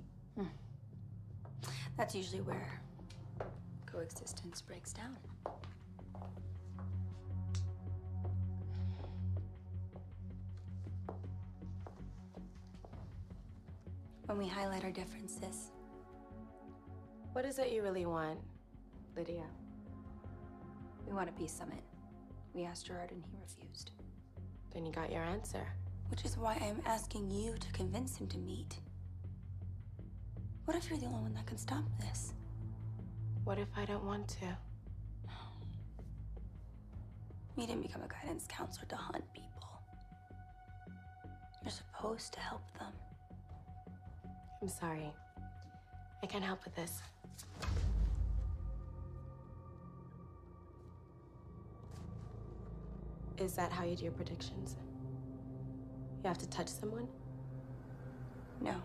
That's 1.96 2.14
usually 2.14 2.40
where 2.40 2.80
coexistence 3.86 4.60
breaks 4.60 4.92
down. 4.92 5.16
When 14.26 14.38
we 14.38 14.48
highlight 14.48 14.84
our 14.84 14.90
differences. 14.90 15.70
What 17.32 17.44
is 17.44 17.58
it 17.58 17.70
you 17.72 17.82
really 17.82 18.06
want, 18.06 18.38
Lydia? 19.16 19.44
We 21.06 21.12
want 21.12 21.28
a 21.28 21.32
peace 21.32 21.52
summit. 21.52 21.82
We 22.54 22.64
asked 22.64 22.86
Gerard 22.86 23.10
and 23.10 23.22
he 23.22 23.36
refused. 23.40 23.90
Then 24.72 24.86
you 24.86 24.92
got 24.92 25.12
your 25.12 25.22
answer. 25.22 25.66
Which 26.08 26.24
is 26.24 26.36
why 26.36 26.60
I'm 26.62 26.82
asking 26.86 27.30
you 27.30 27.54
to 27.58 27.72
convince 27.72 28.16
him 28.16 28.26
to 28.28 28.38
meet. 28.38 28.78
What 30.64 30.76
if 30.76 30.88
you're 30.88 30.98
the 30.98 31.06
only 31.06 31.22
one 31.22 31.34
that 31.34 31.46
can 31.46 31.58
stop 31.58 31.84
this? 31.98 32.34
What 33.44 33.58
if 33.58 33.68
I 33.76 33.84
don't 33.84 34.04
want 34.04 34.28
to? 34.28 34.56
You 37.56 37.66
didn't 37.66 37.82
become 37.82 38.02
a 38.02 38.08
guidance 38.08 38.46
counselor 38.48 38.86
to 38.86 38.96
hunt 38.96 39.24
people. 39.34 39.68
You're 41.62 41.70
supposed 41.70 42.32
to 42.34 42.40
help 42.40 42.62
them. 42.78 42.92
I'm 44.62 44.68
sorry. 44.68 45.12
I 46.22 46.26
can't 46.26 46.44
help 46.44 46.64
with 46.64 46.74
this. 46.76 47.02
Is 53.38 53.54
that 53.54 53.72
how 53.72 53.84
you 53.84 53.96
do 53.96 54.04
your 54.04 54.12
predictions? 54.12 54.76
You 56.22 56.28
have 56.28 56.38
to 56.38 56.48
touch 56.48 56.68
someone? 56.68 57.08
No. 58.60 58.76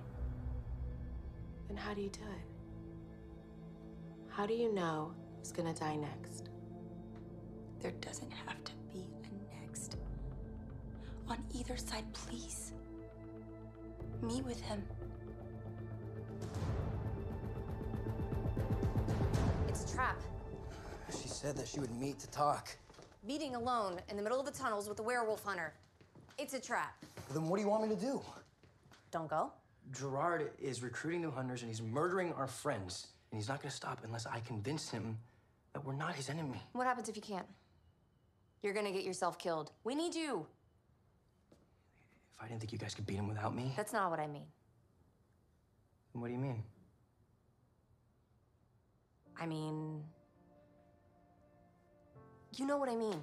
Then 1.67 1.77
how 1.77 1.93
do 1.93 2.01
you 2.01 2.09
do 2.09 2.21
it? 2.21 2.45
How 4.29 4.45
do 4.45 4.53
you 4.53 4.73
know 4.73 5.11
who's 5.37 5.51
gonna 5.51 5.73
die 5.73 5.95
next? 5.95 6.49
There 7.79 7.91
doesn't 8.01 8.31
have 8.31 8.63
to 8.63 8.71
be 8.91 9.05
a 9.23 9.65
next. 9.65 9.97
On 11.27 11.37
either 11.53 11.77
side, 11.77 12.05
please. 12.13 12.73
Meet 14.21 14.45
with 14.45 14.61
him. 14.61 14.83
It's 19.67 19.91
a 19.91 19.95
trap. 19.95 20.19
She 21.11 21.27
said 21.27 21.55
that 21.57 21.67
she 21.67 21.79
would 21.79 21.93
meet 21.99 22.19
to 22.19 22.27
talk. 22.29 22.75
Meeting 23.25 23.55
alone 23.55 23.99
in 24.09 24.17
the 24.17 24.23
middle 24.23 24.39
of 24.39 24.45
the 24.45 24.51
tunnels 24.51 24.87
with 24.87 24.99
a 24.99 25.03
werewolf 25.03 25.43
hunter. 25.43 25.73
It's 26.37 26.53
a 26.53 26.59
trap. 26.59 26.95
Then 27.33 27.47
what 27.49 27.57
do 27.57 27.63
you 27.63 27.69
want 27.69 27.89
me 27.89 27.95
to 27.95 28.01
do? 28.01 28.21
Don't 29.11 29.29
go. 29.29 29.51
Gerard 29.91 30.51
is 30.59 30.83
recruiting 30.83 31.21
new 31.21 31.31
hunters 31.31 31.61
and 31.61 31.69
he's 31.69 31.81
murdering 31.81 32.33
our 32.33 32.47
friends. 32.47 33.07
And 33.31 33.39
he's 33.39 33.47
not 33.49 33.61
gonna 33.61 33.71
stop 33.71 33.99
unless 34.03 34.25
I 34.25 34.39
convince 34.41 34.89
him 34.89 35.17
that 35.73 35.83
we're 35.85 35.93
not 35.95 36.15
his 36.15 36.29
enemy. 36.29 36.61
What 36.73 36.87
happens 36.87 37.09
if 37.09 37.15
you 37.15 37.21
can't? 37.21 37.47
You're 38.63 38.73
gonna 38.73 38.91
get 38.91 39.03
yourself 39.03 39.37
killed. 39.37 39.71
We 39.83 39.95
need 39.95 40.15
you. 40.15 40.45
If 42.33 42.41
I 42.41 42.47
didn't 42.47 42.59
think 42.61 42.71
you 42.71 42.77
guys 42.77 42.93
could 42.93 43.05
beat 43.05 43.15
him 43.15 43.27
without 43.27 43.55
me, 43.55 43.73
That's 43.75 43.93
not 43.93 44.09
what 44.11 44.19
I 44.19 44.27
mean. 44.27 44.45
then 46.13 46.21
what 46.21 46.27
do 46.27 46.33
you 46.33 46.39
mean? 46.39 46.63
I 49.39 49.45
mean. 49.45 50.03
You 52.55 52.65
know 52.65 52.77
what 52.77 52.89
I 52.89 52.95
mean. 52.95 53.21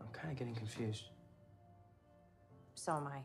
I'm 0.00 0.08
kind 0.12 0.30
of 0.30 0.36
getting 0.38 0.54
confused. 0.54 1.04
So 2.74 2.92
am 2.96 3.06
I. 3.06 3.20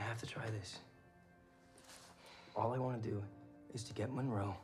I 0.00 0.02
have 0.08 0.18
to 0.18 0.26
try 0.26 0.48
this. 0.50 0.78
All 2.56 2.72
I 2.72 2.78
want 2.78 3.02
to 3.02 3.08
do 3.08 3.22
is 3.74 3.84
to 3.84 3.92
get 3.94 4.10
Monroe 4.12 4.56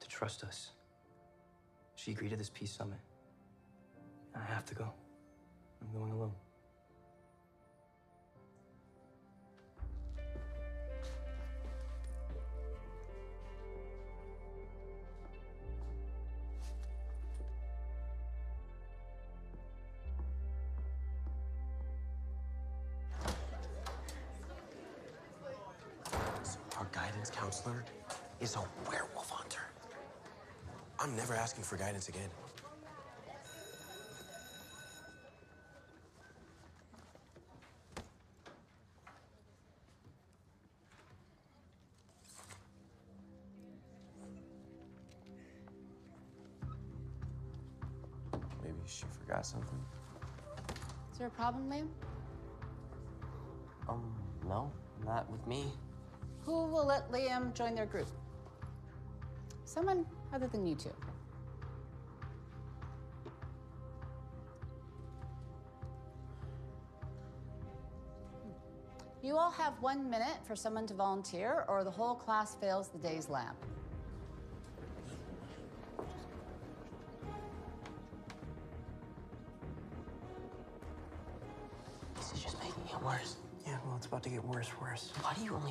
to 0.00 0.08
trust 0.08 0.44
us. 0.44 0.70
She 1.96 2.12
agreed 2.12 2.30
to 2.30 2.36
this 2.36 2.50
peace 2.50 2.72
summit. 2.72 3.00
I 4.34 4.42
have 4.44 4.64
to 4.66 4.74
go. 4.74 4.92
I'm 5.82 5.98
going 5.98 6.12
alone. 6.12 6.32
Is 28.40 28.56
a 28.56 28.90
werewolf 28.90 29.30
hunter. 29.30 29.60
I'm 30.98 31.16
never 31.16 31.34
asking 31.34 31.64
for 31.64 31.76
guidance 31.76 32.08
again. 32.08 32.28
Maybe 48.62 48.74
she 48.86 49.04
forgot 49.20 49.46
something. 49.46 49.80
Is 51.12 51.18
there 51.18 51.28
a 51.28 51.30
problem, 51.30 51.70
Liam? 51.70 51.88
Will 56.84 56.88
let 56.88 57.10
Liam 57.10 57.54
join 57.54 57.74
their 57.74 57.86
group? 57.86 58.08
Someone 59.64 60.04
other 60.32 60.46
than 60.46 60.66
you 60.66 60.74
two. 60.74 60.90
You 69.22 69.38
all 69.38 69.50
have 69.52 69.72
one 69.80 70.10
minute 70.10 70.36
for 70.46 70.54
someone 70.54 70.86
to 70.86 70.94
volunteer, 70.94 71.64
or 71.66 71.82
the 71.82 71.90
whole 71.90 72.14
class 72.14 72.54
fails 72.56 72.88
the 72.88 72.98
day's 72.98 73.30
lab. 73.30 73.54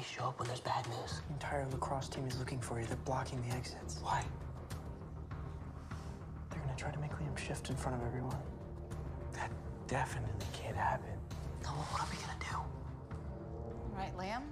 Why 0.03 0.09
do 0.09 0.15
you 0.15 0.21
only 0.21 0.25
show 0.25 0.29
up 0.29 0.39
when 0.39 0.47
there's 0.47 0.59
bad 0.59 0.85
news? 0.89 1.21
The 1.27 1.33
entire 1.33 1.65
lacrosse 1.71 2.09
team 2.09 2.27
is 2.27 2.37
looking 2.37 2.59
for 2.59 2.77
you. 2.77 2.85
They're 2.85 2.97
blocking 3.05 3.41
the 3.47 3.55
exits. 3.55 3.99
Why? 4.01 4.21
They're 6.49 6.59
gonna 6.59 6.75
try 6.75 6.91
to 6.91 6.99
make 6.99 7.11
Liam 7.11 7.37
shift 7.37 7.69
in 7.69 7.77
front 7.77 8.01
of 8.01 8.05
everyone. 8.07 8.35
That 9.31 9.49
definitely 9.87 10.45
can't 10.51 10.75
happen. 10.75 11.07
No, 11.63 11.69
what 11.69 12.01
are 12.01 12.07
we 12.11 12.17
gonna 12.17 12.37
do? 12.37 12.57
All 12.57 13.97
right, 13.97 14.13
Liam. 14.17 14.43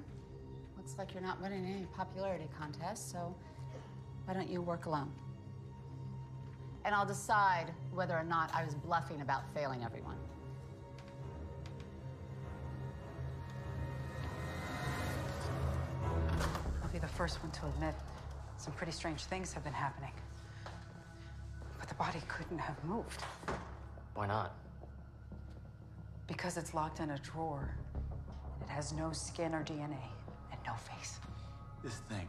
Looks 0.78 0.96
like 0.98 1.14
you're 1.14 1.22
not 1.22 1.42
winning 1.42 1.66
any 1.66 1.86
popularity 1.98 2.48
contests, 2.58 3.12
so 3.12 3.36
why 4.24 4.34
don't 4.34 4.50
you 4.50 4.62
work 4.62 4.86
alone? 4.86 5.12
And 6.86 6.96
I'll 6.96 7.06
decide 7.06 7.74
whether 7.92 8.18
or 8.18 8.24
not 8.24 8.52
I 8.56 8.64
was 8.64 8.74
bluffing 8.74 9.20
about 9.20 9.44
failing 9.54 9.84
everyone. 9.84 10.18
The 17.00 17.08
first 17.08 17.42
one 17.44 17.52
to 17.52 17.66
admit 17.68 17.96
some 18.58 18.74
pretty 18.74 18.92
strange 18.92 19.24
things 19.26 19.54
have 19.54 19.64
been 19.64 19.74
happening. 19.74 20.12
But 21.80 21.90
the 21.90 21.96
body 21.96 22.20
couldn't 22.28 22.60
have 22.60 22.82
moved 22.84 23.24
Why 24.14 24.28
not? 24.28 24.54
because 26.28 26.56
it's 26.58 26.74
locked 26.74 27.00
in 27.02 27.10
a 27.10 27.18
drawer. 27.20 27.76
It 28.62 28.70
has 28.70 28.94
no 28.94 29.12
skin 29.12 29.54
or 29.54 29.64
DNA 29.64 29.98
and 30.52 30.60
no 30.66 30.74
face. 30.76 31.20
This 31.84 31.96
thing, 32.10 32.26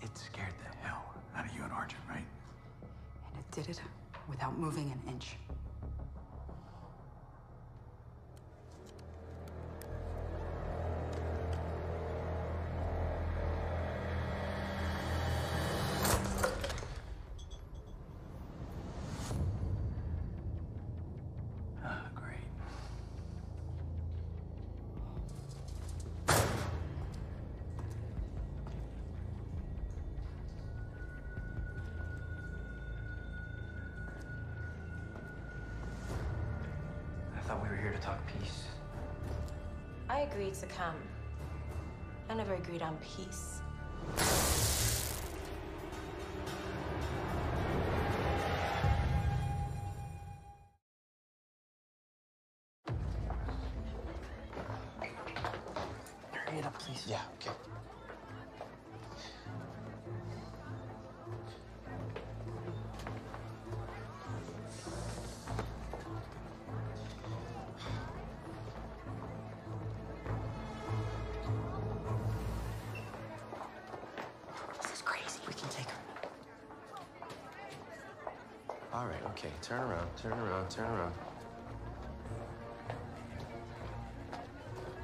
it 0.00 0.16
scared 0.16 0.54
the 0.64 0.86
hell 0.86 1.04
out 1.36 1.44
of 1.44 1.54
you 1.54 1.62
and 1.62 1.70
Arjun, 1.72 1.98
right? 2.08 2.24
And 3.26 3.38
it 3.38 3.50
did 3.50 3.68
it 3.68 3.80
without 4.28 4.56
moving 4.58 4.90
an 4.90 5.12
inch. 5.12 5.36
Talk 38.02 38.18
peace. 38.38 38.64
I 40.10 40.20
agreed 40.20 40.54
to 40.54 40.66
come. 40.66 40.96
I 42.28 42.34
never 42.34 42.54
agreed 42.54 42.82
on 42.82 42.96
peace. 42.96 43.61
Turn 79.72 79.80
around, 79.80 80.16
turn 80.18 80.32
around, 80.32 80.70
turn 80.70 80.84
around. 80.84 81.14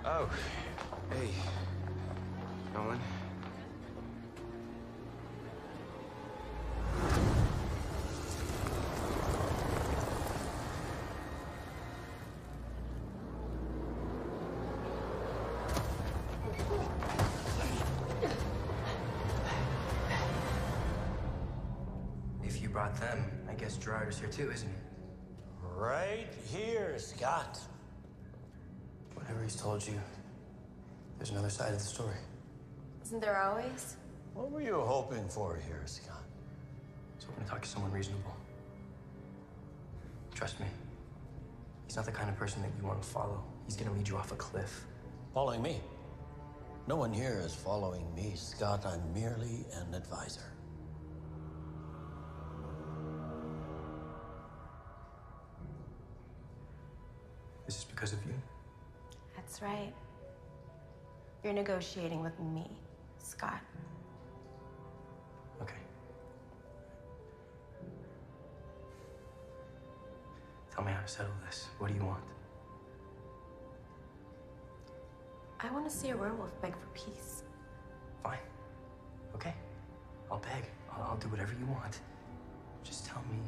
Oh, 0.05 0.29
guess 23.69 23.77
Gerard 23.77 24.09
is 24.09 24.19
here 24.19 24.31
too, 24.31 24.51
isn't 24.51 24.67
he? 24.67 24.75
Right 25.77 26.33
here, 26.51 26.95
Scott. 26.97 27.59
Whatever 29.13 29.43
he's 29.43 29.57
told 29.57 29.87
you, 29.87 29.93
there's 31.19 31.33
another 31.33 31.51
side 31.51 31.75
of 31.75 31.79
the 31.79 31.85
story. 31.85 32.17
Isn't 33.05 33.21
there 33.21 33.39
always? 33.43 33.97
What 34.33 34.51
were 34.51 34.63
you 34.63 34.81
hoping 34.81 35.29
for 35.29 35.61
here, 35.67 35.83
Scott? 35.85 36.25
So 37.19 37.29
I'm 37.29 37.35
gonna 37.35 37.47
talk 37.47 37.61
to 37.61 37.69
someone 37.69 37.93
reasonable. 37.93 38.35
Trust 40.35 40.61
me. 40.61 40.67
He's 41.87 41.97
not 41.97 42.07
the 42.07 42.13
kind 42.13 42.31
of 42.31 42.37
person 42.37 42.63
that 42.63 42.71
you 42.81 42.87
want 42.87 43.03
to 43.03 43.09
follow. 43.09 43.45
He's 43.67 43.77
gonna 43.77 43.93
lead 43.93 44.09
you 44.09 44.17
off 44.17 44.33
a 44.33 44.37
cliff. 44.37 44.87
Following 45.35 45.61
me? 45.61 45.83
No 46.87 46.97
one 46.97 47.13
here 47.13 47.43
is 47.45 47.55
following 47.55 48.07
me, 48.15 48.33
Scott. 48.35 48.87
I'm 48.87 49.13
merely 49.13 49.67
an 49.75 49.93
advisor. 49.95 50.55
Because 57.99 58.13
of 58.13 58.25
you. 58.27 58.35
That's 59.35 59.61
right. 59.61 59.93
You're 61.43 61.53
negotiating 61.53 62.23
with 62.23 62.39
me, 62.39 62.71
Scott. 63.19 63.61
Okay. 65.61 65.75
Tell 70.73 70.85
me 70.85 70.93
how 70.93 71.01
to 71.01 71.09
settle 71.09 71.33
this. 71.45 71.67
What 71.79 71.89
do 71.89 71.95
you 71.95 72.05
want? 72.05 72.23
I 75.59 75.69
want 75.73 75.91
to 75.91 75.95
see 75.95 76.11
a 76.11 76.17
werewolf 76.17 76.53
beg 76.63 76.75
for 76.75 76.87
peace. 76.95 77.43
Fine. 78.23 78.39
Okay. 79.35 79.55
I'll 80.31 80.39
beg. 80.39 80.71
I'll, 80.93 81.03
I'll 81.03 81.17
do 81.17 81.27
whatever 81.31 81.53
you 81.59 81.67
want. 81.67 81.99
Just 82.85 83.07
tell 83.07 83.23
me 83.29 83.41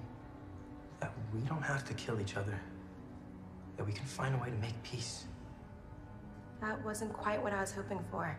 that 0.98 1.12
we 1.32 1.40
don't 1.42 1.62
have 1.62 1.84
to 1.84 1.94
kill 1.94 2.20
each 2.20 2.36
other. 2.36 2.60
That 3.80 3.86
we 3.86 3.94
can 3.94 4.04
find 4.04 4.34
a 4.34 4.38
way 4.38 4.50
to 4.50 4.56
make 4.56 4.82
peace. 4.82 5.24
That 6.60 6.84
wasn't 6.84 7.14
quite 7.14 7.42
what 7.42 7.54
I 7.54 7.62
was 7.62 7.72
hoping 7.72 7.98
for. 8.10 8.36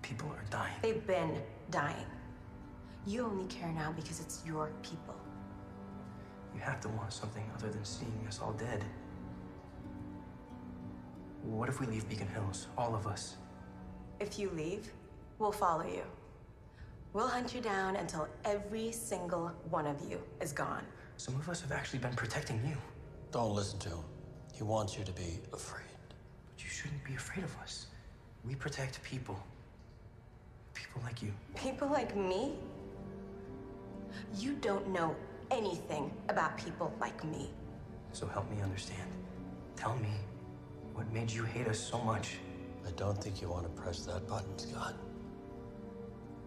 People 0.00 0.30
are 0.30 0.42
dying. 0.48 0.72
They've 0.80 1.06
been 1.06 1.36
dying. 1.70 2.06
You 3.06 3.26
only 3.26 3.44
care 3.48 3.70
now 3.72 3.92
because 3.92 4.20
it's 4.20 4.42
your 4.46 4.72
people. 4.82 5.16
You 6.54 6.62
have 6.62 6.80
to 6.80 6.88
want 6.88 7.12
something 7.12 7.44
other 7.54 7.68
than 7.68 7.84
seeing 7.84 8.24
us 8.26 8.40
all 8.42 8.52
dead. 8.54 8.82
What 11.42 11.68
if 11.68 11.78
we 11.78 11.86
leave 11.86 12.08
Beacon 12.08 12.28
Hills, 12.28 12.68
all 12.78 12.94
of 12.94 13.06
us? 13.06 13.36
If 14.18 14.38
you 14.38 14.48
leave, 14.48 14.90
we'll 15.38 15.52
follow 15.52 15.84
you. 15.84 16.04
We'll 17.12 17.28
hunt 17.28 17.54
you 17.54 17.60
down 17.60 17.96
until 17.96 18.28
every 18.46 18.92
single 18.92 19.52
one 19.68 19.86
of 19.86 20.00
you 20.08 20.22
is 20.40 20.54
gone. 20.54 20.86
Some 21.18 21.34
of 21.34 21.50
us 21.50 21.60
have 21.60 21.72
actually 21.72 21.98
been 21.98 22.14
protecting 22.14 22.62
you. 22.66 22.78
Don't 23.30 23.54
listen 23.54 23.78
to 23.80 23.90
him. 23.90 24.13
He 24.54 24.62
wants 24.62 24.96
you 24.96 25.04
to 25.04 25.12
be 25.12 25.40
afraid. 25.52 25.82
But 26.48 26.64
you 26.64 26.70
shouldn't 26.70 27.02
be 27.04 27.14
afraid 27.14 27.42
of 27.42 27.56
us. 27.58 27.86
We 28.44 28.54
protect 28.54 29.02
people. 29.02 29.36
People 30.74 31.02
like 31.02 31.22
you. 31.22 31.32
People 31.56 31.88
like 31.88 32.14
me? 32.16 32.52
You 34.38 34.54
don't 34.60 34.88
know 34.88 35.16
anything 35.50 36.12
about 36.28 36.56
people 36.56 36.92
like 37.00 37.24
me. 37.24 37.50
So 38.12 38.28
help 38.28 38.48
me 38.48 38.62
understand. 38.62 39.10
Tell 39.74 39.96
me 39.96 40.14
what 40.94 41.12
made 41.12 41.32
you 41.32 41.42
hate 41.42 41.66
us 41.66 41.80
so 41.80 41.98
much. 41.98 42.36
I 42.86 42.92
don't 42.92 43.20
think 43.20 43.42
you 43.42 43.48
want 43.48 43.64
to 43.64 43.82
press 43.82 44.06
that 44.06 44.28
button, 44.28 44.56
Scott. 44.56 44.94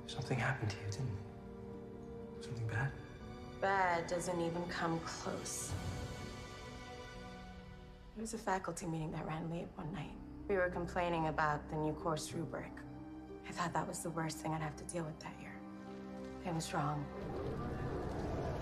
Something 0.05 0.39
happened 0.39 0.69
to 0.69 0.77
you, 0.77 0.91
didn't 0.91 1.07
it? 1.07 2.45
Something 2.45 2.67
bad? 2.67 2.91
Bad 3.59 4.07
doesn't 4.07 4.39
even 4.39 4.63
come 4.69 4.97
close. 5.01 5.73
There 8.17 8.23
was 8.23 8.33
a 8.33 8.39
faculty 8.39 8.87
meeting 8.87 9.11
that 9.11 9.27
ran 9.27 9.47
late 9.51 9.67
one 9.75 9.93
night. 9.93 10.09
We 10.49 10.55
were 10.55 10.69
complaining 10.69 11.27
about 11.27 11.69
the 11.69 11.75
new 11.75 11.93
course 11.93 12.33
rubric. 12.33 12.71
I 13.47 13.51
thought 13.51 13.73
that 13.73 13.87
was 13.87 13.99
the 13.99 14.09
worst 14.09 14.39
thing 14.39 14.53
I'd 14.53 14.61
have 14.63 14.75
to 14.77 14.83
deal 14.85 15.03
with 15.03 15.19
that 15.19 15.35
year. 15.39 15.53
I 16.47 16.51
was 16.51 16.73
wrong. 16.73 17.05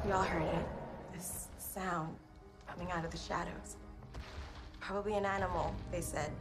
We 0.03 0.11
all 0.11 0.23
heard 0.23 0.43
it. 0.43 0.65
This 1.13 1.47
sound 1.57 2.17
coming 2.67 2.91
out 2.91 3.05
of 3.05 3.11
the 3.11 3.17
shadows. 3.17 3.77
Probably 4.81 5.13
an 5.13 5.25
animal, 5.25 5.73
they 5.89 6.01
said. 6.01 6.33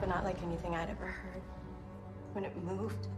But 0.00 0.10
not 0.10 0.24
like 0.24 0.36
anything 0.42 0.74
I'd 0.74 0.90
ever 0.90 1.06
heard. 1.06 1.42
When 2.34 2.44
it 2.44 2.54
moved, 2.62 3.08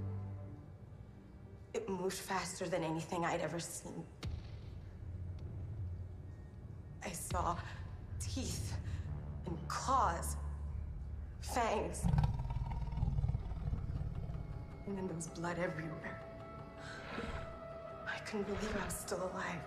it 1.75 1.89
moved 1.89 2.19
faster 2.19 2.69
than 2.69 2.85
anything 2.85 3.25
I'd 3.25 3.41
ever 3.41 3.59
seen. 3.59 4.05
I 7.05 7.11
saw 7.11 7.57
teeth 8.21 8.75
and 9.47 9.57
claws, 9.69 10.37
fangs. 11.41 12.05
And 14.87 14.97
then 14.97 15.07
there 15.07 15.17
was 15.17 15.29
blood 15.29 15.59
everywhere. 15.59 16.21
I 18.07 18.19
couldn't 18.21 18.47
believe 18.47 18.77
I 18.81 18.85
was 18.85 18.95
still 18.95 19.31
alive. 19.33 19.61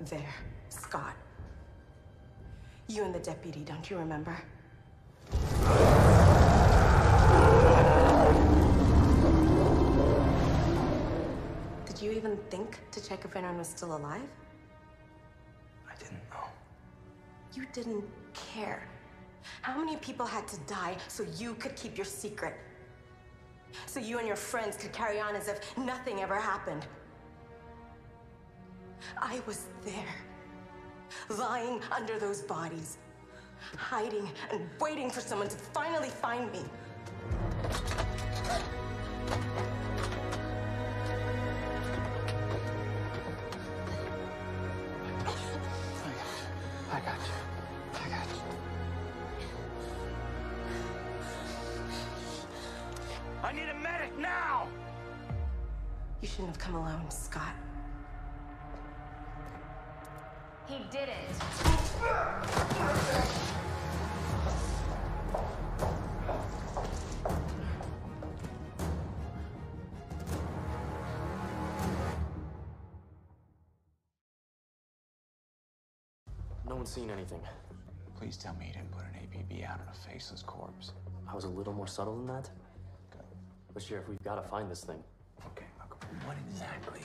There, 0.00 0.34
Scott. 0.68 1.14
You 2.88 3.04
and 3.04 3.14
the 3.14 3.18
deputy, 3.18 3.60
don't 3.60 3.88
you 3.90 3.98
remember? 3.98 4.36
Did 11.86 12.02
you 12.02 12.12
even 12.12 12.38
think 12.48 12.78
to 12.92 13.06
check 13.06 13.24
if 13.24 13.36
anyone 13.36 13.58
was 13.58 13.68
still 13.68 13.94
alive? 13.96 14.22
I 15.88 15.94
didn't 15.98 16.22
know. 16.30 16.48
You 17.52 17.66
didn't 17.72 18.04
care. 18.32 18.82
How 19.62 19.78
many 19.78 19.96
people 19.98 20.24
had 20.24 20.48
to 20.48 20.58
die 20.60 20.96
so 21.08 21.26
you 21.36 21.54
could 21.54 21.76
keep 21.76 21.96
your 21.96 22.06
secret? 22.06 22.54
So 23.86 24.00
you 24.00 24.18
and 24.18 24.26
your 24.26 24.36
friends 24.36 24.76
could 24.76 24.92
carry 24.92 25.20
on 25.20 25.36
as 25.36 25.48
if 25.48 25.76
nothing 25.76 26.20
ever 26.20 26.36
happened. 26.36 26.86
I 29.18 29.40
was 29.46 29.66
there, 29.84 30.14
lying 31.38 31.80
under 31.90 32.18
those 32.18 32.42
bodies, 32.42 32.98
hiding 33.76 34.28
and 34.52 34.68
waiting 34.80 35.10
for 35.10 35.20
someone 35.20 35.48
to 35.48 35.56
finally 35.56 36.08
find 36.08 36.50
me. 36.52 36.60
Seen 76.90 77.08
anything. 77.08 77.40
Please 78.18 78.36
tell 78.36 78.52
me 78.54 78.66
you 78.66 78.72
didn't 78.72 78.90
put 78.90 79.04
an 79.04 79.14
APB 79.22 79.64
out 79.64 79.78
on 79.78 79.86
a 79.88 80.12
faceless 80.12 80.42
corpse. 80.42 80.92
I 81.30 81.36
was 81.36 81.44
a 81.44 81.48
little 81.48 81.72
more 81.72 81.86
subtle 81.86 82.16
than 82.16 82.26
that. 82.26 82.50
But 83.72 83.80
Sheriff, 83.80 84.08
we've 84.08 84.22
got 84.24 84.42
to 84.42 84.42
find 84.42 84.68
this 84.68 84.82
thing. 84.82 85.00
Okay, 85.46 85.66
look, 85.78 86.04
what 86.26 86.36
exactly 86.48 87.02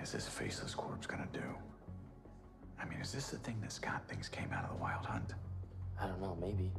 is 0.00 0.12
this 0.12 0.28
faceless 0.28 0.72
corpse 0.72 1.04
gonna 1.04 1.26
do? 1.32 1.42
I 2.80 2.84
mean, 2.84 3.00
is 3.00 3.10
this 3.10 3.30
the 3.30 3.38
thing 3.38 3.60
that 3.60 3.72
Scott 3.72 4.02
thinks 4.08 4.28
came 4.28 4.52
out 4.52 4.64
of 4.64 4.70
the 4.70 4.80
wild 4.80 5.04
hunt? 5.04 5.34
I 6.00 6.06
don't 6.06 6.20
know, 6.20 6.38
maybe. 6.40 6.70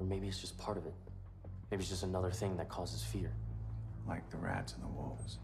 Or 0.00 0.06
maybe 0.06 0.26
it's 0.26 0.40
just 0.40 0.58
part 0.58 0.76
of 0.76 0.84
it. 0.84 0.94
Maybe 1.70 1.82
it's 1.82 1.90
just 1.90 2.02
another 2.02 2.32
thing 2.32 2.56
that 2.56 2.68
causes 2.68 3.04
fear. 3.04 3.32
Like 4.08 4.28
the 4.30 4.36
rats 4.36 4.74
and 4.74 4.82
the 4.82 4.88
wolves. 4.88 5.38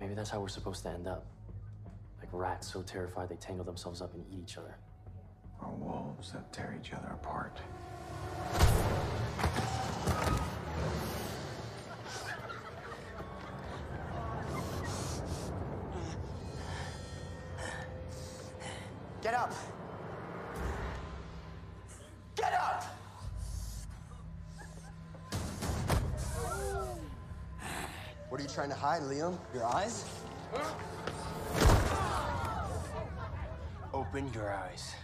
Maybe 0.00 0.14
that's 0.14 0.30
how 0.30 0.40
we're 0.40 0.48
supposed 0.48 0.84
to 0.84 0.90
end 0.90 1.08
up. 1.08 1.26
Like 2.20 2.28
rats 2.32 2.72
so 2.72 2.82
terrified 2.82 3.28
they 3.28 3.36
tangle 3.36 3.64
themselves 3.64 4.00
up 4.00 4.14
and 4.14 4.24
eat 4.32 4.38
each 4.44 4.56
other. 4.56 4.76
Or 5.60 5.70
wolves 5.78 6.32
that 6.32 6.52
tear 6.52 6.76
each 6.80 6.92
other 6.92 7.08
apart. 7.08 7.58
Get 19.20 19.34
up! 19.34 19.52
Get 22.36 22.52
up! 22.52 22.84
What 28.28 28.40
are 28.40 28.44
you 28.44 28.48
trying 28.48 28.68
to 28.68 28.76
hide, 28.76 29.02
Liam? 29.02 29.36
Your 29.52 29.64
eyes? 29.66 30.04
Open 33.92 34.32
your 34.32 34.54
eyes. 34.54 34.94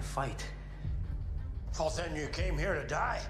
To 0.00 0.06
fight. 0.06 0.44
Well, 1.78 1.90
then 1.90 2.16
you 2.16 2.26
came 2.28 2.58
here 2.58 2.74
to 2.74 2.86
die. 2.86 3.20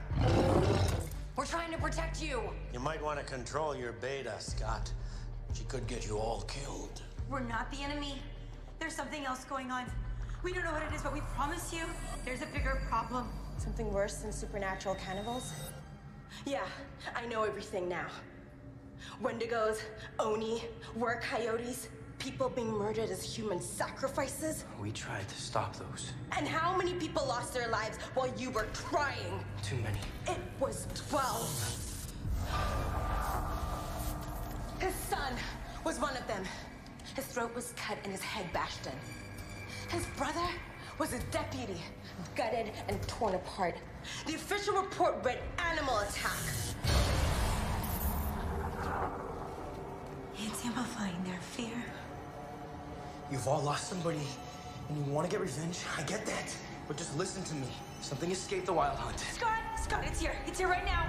We're 1.37 1.47
trying 1.47 1.73
to 1.73 1.79
protect 1.79 2.23
you. 2.23 2.43
You 2.73 2.81
might 2.81 3.03
want 3.03 3.19
to 3.19 3.25
control 3.25 3.77
your 3.77 3.93
beta, 3.93 4.35
Scott. 4.39 4.93
She 5.53 5.65
could 5.65 5.87
get 5.87 6.07
you 6.07 6.19
all 6.19 6.43
killed. 6.43 7.03
We're 7.29 7.41
not 7.41 7.71
the 7.71 7.83
enemy. 7.83 8.23
There's 8.79 8.95
something 8.95 9.25
else 9.25 9.45
going 9.45 9.71
on. 9.71 9.85
We 10.43 10.53
don't 10.53 10.65
know 10.65 10.73
what 10.73 10.83
it 10.83 10.95
is, 10.95 11.03
but 11.03 11.13
we 11.13 11.21
promise 11.35 11.73
you 11.73 11.85
there's 12.25 12.43
a 12.43 12.47
bigger 12.47 12.81
problem. 12.89 13.29
Something 13.59 13.93
worse 13.93 14.17
than 14.17 14.33
supernatural 14.33 14.95
cannibals? 14.95 15.53
Yeah, 16.47 16.65
I 17.15 17.27
know 17.27 17.43
everything 17.43 17.89
now. 17.89 18.07
Wendigos, 19.23 19.79
Oni, 20.19 20.65
were 20.97 21.21
coyotes, 21.21 21.89
people 22.21 22.51
being 22.51 22.71
murdered 22.71 23.11
as 23.11 23.25
human 23.25 23.61
sacrifices. 23.61 24.65
We 24.81 24.93
tried 24.93 25.27
to 25.29 25.35
stop 25.35 25.75
those. 25.75 26.13
And 26.37 26.47
how 26.47 26.77
many 26.77 26.95
people 26.95 27.27
lost 27.27 27.53
their 27.53 27.69
lives 27.69 27.97
while 28.15 28.33
you 28.37 28.51
were 28.51 28.69
trying? 28.73 29.45
Too 29.63 29.77
many. 29.77 29.99
It 30.29 30.39
was 30.61 30.87
12. 31.09 32.11
His 34.79 34.95
son 34.95 35.35
was 35.85 35.99
one 35.99 36.17
of 36.17 36.27
them. 36.29 36.45
His 37.17 37.25
throat 37.25 37.55
was 37.55 37.73
cut 37.77 37.99
and 38.05 38.13
his 38.13 38.23
head 38.23 38.47
bashed 38.53 38.87
in. 38.87 38.93
His 39.89 40.07
brother 40.17 40.47
was 40.99 41.15
a 41.15 41.19
deputy, 41.31 41.81
gutted 42.37 42.71
and 42.89 43.03
torn 43.09 43.35
apart. 43.35 43.77
The 44.27 44.35
official 44.35 44.75
report 44.75 45.25
read 45.25 45.39
animal 45.59 45.99
attack. 45.99 46.39
It's 50.39 50.65
amplifying 50.65 51.23
their 51.25 51.41
fear. 51.41 51.85
You've 53.31 53.47
all 53.47 53.63
lost 53.63 53.89
somebody, 53.89 54.21
and 54.89 55.07
you 55.07 55.13
want 55.13 55.29
to 55.29 55.31
get 55.31 55.41
revenge. 55.41 55.79
I 55.97 56.03
get 56.03 56.27
that. 56.27 56.57
But 56.89 56.97
just 56.97 57.17
listen 57.17 57.45
to 57.45 57.55
me. 57.55 57.69
Something 58.01 58.31
escaped 58.31 58.67
the 58.67 58.73
wild 58.73 58.99
hunt. 58.99 59.21
Scott! 59.21 59.59
Scott, 59.81 60.03
it's 60.05 60.21
here. 60.21 60.35
It's 60.47 60.59
here 60.59 60.69
right 60.69 60.85
now. 60.85 61.07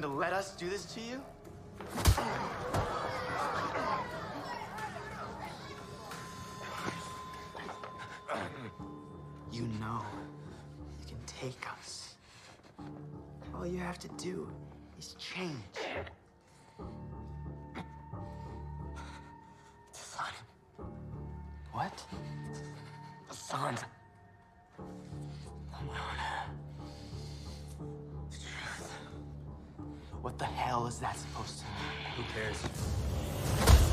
Going 0.00 0.12
to 0.12 0.18
let 0.18 0.32
us 0.32 0.52
do 0.52 0.68
this 0.68 0.84
to 0.94 1.00
you? 1.00 1.14
You 1.14 1.20
What 30.22 30.36
the 30.36 30.46
hell 30.46 30.86
is 30.86 30.98
that 30.98 31.16
supposed 31.16 31.60
to 31.60 31.64
mean? 31.64 32.16
Who 32.16 32.22
cares? 32.34 33.87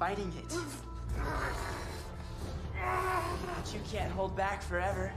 Fighting 0.00 0.32
it. 0.38 0.56
But 3.54 3.74
you 3.74 3.80
can't 3.92 4.10
hold 4.10 4.34
back 4.34 4.62
forever. 4.62 5.12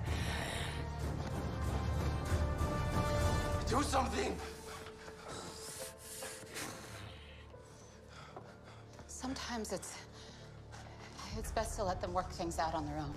Do 3.69 3.81
something! 3.81 4.35
Sometimes 9.07 9.71
it's. 9.71 9.95
It's 11.37 11.51
best 11.51 11.77
to 11.77 11.85
let 11.85 12.01
them 12.01 12.13
work 12.13 12.29
things 12.31 12.59
out 12.59 12.75
on 12.75 12.85
their 12.85 12.97
own. 12.97 13.15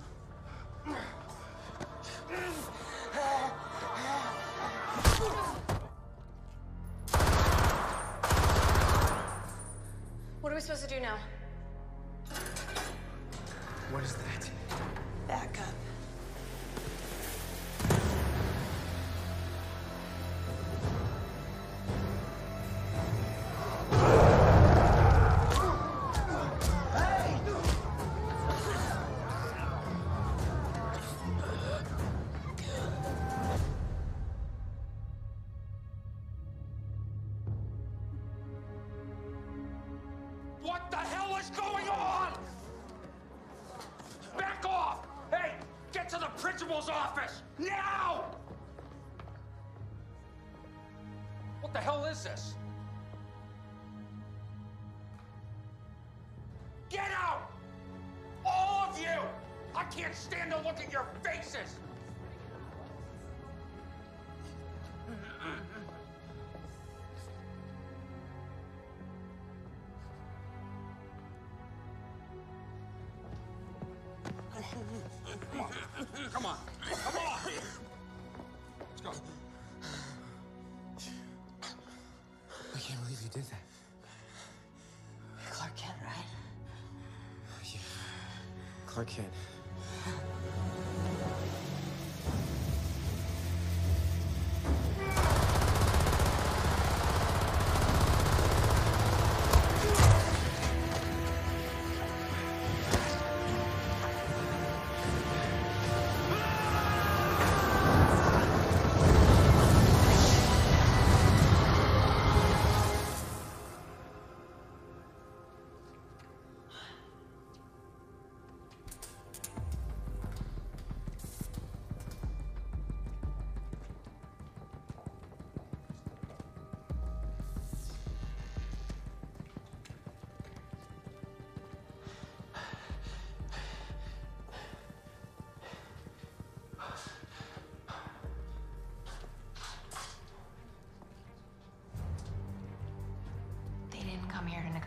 Clark 88.96 89.08
Kent. 89.08 89.55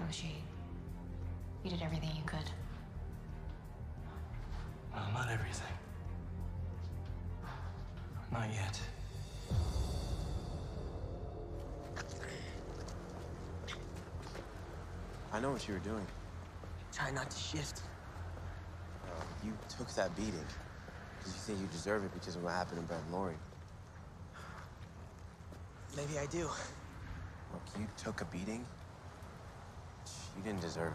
Negotiate. 0.09 0.41
You 1.63 1.69
did 1.69 1.81
everything 1.83 2.09
you 2.15 2.23
could. 2.25 2.49
Well, 4.91 5.05
not 5.13 5.29
everything. 5.29 5.67
Not 8.31 8.49
yet. 8.51 8.79
I 15.31 15.39
know 15.39 15.51
what 15.51 15.67
you 15.67 15.75
were 15.75 15.79
doing. 15.81 16.05
Try 16.91 17.11
not 17.11 17.29
to 17.29 17.37
shift. 17.37 17.81
Uh, 19.03 19.09
you 19.45 19.53
took 19.77 19.93
that 19.93 20.15
beating 20.15 20.33
because 21.19 21.33
you 21.33 21.39
think 21.39 21.59
you 21.59 21.67
deserve 21.67 22.03
it 22.03 22.13
because 22.15 22.35
of 22.35 22.43
what 22.43 22.53
happened 22.53 22.81
to 22.81 22.87
Brett 22.87 23.01
and 23.05 23.13
Lori. 23.13 23.35
Maybe 25.95 26.17
I 26.17 26.25
do. 26.25 26.49
Look, 27.53 27.61
you 27.77 27.87
took 28.03 28.21
a 28.21 28.25
beating. 28.25 28.65
You 30.39 30.45
didn't 30.45 30.61
deserve 30.61 30.93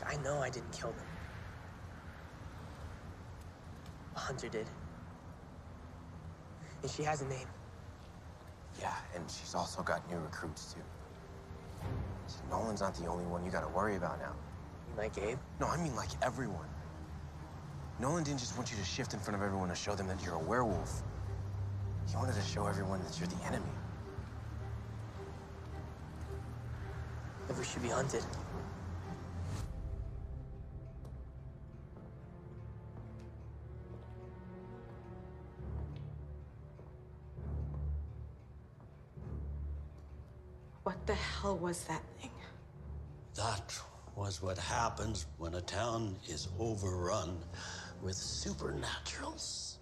that. 0.00 0.08
I 0.08 0.20
know 0.22 0.38
I 0.38 0.50
didn't 0.50 0.72
kill 0.72 0.90
them. 0.90 1.06
A 4.16 4.18
Hunter 4.18 4.48
did. 4.48 4.66
And 6.82 6.90
she 6.90 7.04
has 7.04 7.22
a 7.22 7.28
name. 7.28 7.46
Yeah, 8.80 8.94
and 9.14 9.24
she's 9.30 9.54
also 9.54 9.82
got 9.82 10.08
new 10.10 10.18
recruits 10.18 10.74
too. 10.74 10.80
So 12.26 12.40
Nolan's 12.50 12.80
not 12.80 12.96
the 12.96 13.06
only 13.06 13.24
one 13.24 13.44
you 13.44 13.52
gotta 13.52 13.68
worry 13.68 13.94
about 13.94 14.18
now. 14.18 14.34
You 14.90 15.00
like 15.00 15.14
Gabe? 15.14 15.38
No, 15.60 15.68
I 15.68 15.76
mean 15.76 15.94
like 15.94 16.10
everyone. 16.20 16.66
Nolan 18.00 18.24
didn't 18.24 18.40
just 18.40 18.56
want 18.56 18.72
you 18.72 18.76
to 18.78 18.84
shift 18.84 19.14
in 19.14 19.20
front 19.20 19.36
of 19.36 19.42
everyone 19.42 19.68
to 19.68 19.76
show 19.76 19.94
them 19.94 20.08
that 20.08 20.24
you're 20.24 20.34
a 20.34 20.42
werewolf. 20.42 21.02
He 22.08 22.16
wanted 22.16 22.34
to 22.34 22.42
show 22.42 22.66
everyone 22.66 23.00
that 23.04 23.16
you're 23.20 23.28
the 23.28 23.44
enemy. 23.46 23.77
We 27.58 27.64
should 27.64 27.82
be 27.82 27.88
hunted. 27.88 28.22
What 40.84 41.04
the 41.06 41.14
hell 41.14 41.56
was 41.56 41.82
that 41.84 42.02
thing? 42.20 42.30
That 43.34 43.76
was 44.14 44.40
what 44.40 44.56
happens 44.56 45.26
when 45.38 45.54
a 45.54 45.60
town 45.60 46.14
is 46.28 46.46
overrun 46.60 47.38
with 48.00 48.14
supernaturals. 48.14 49.78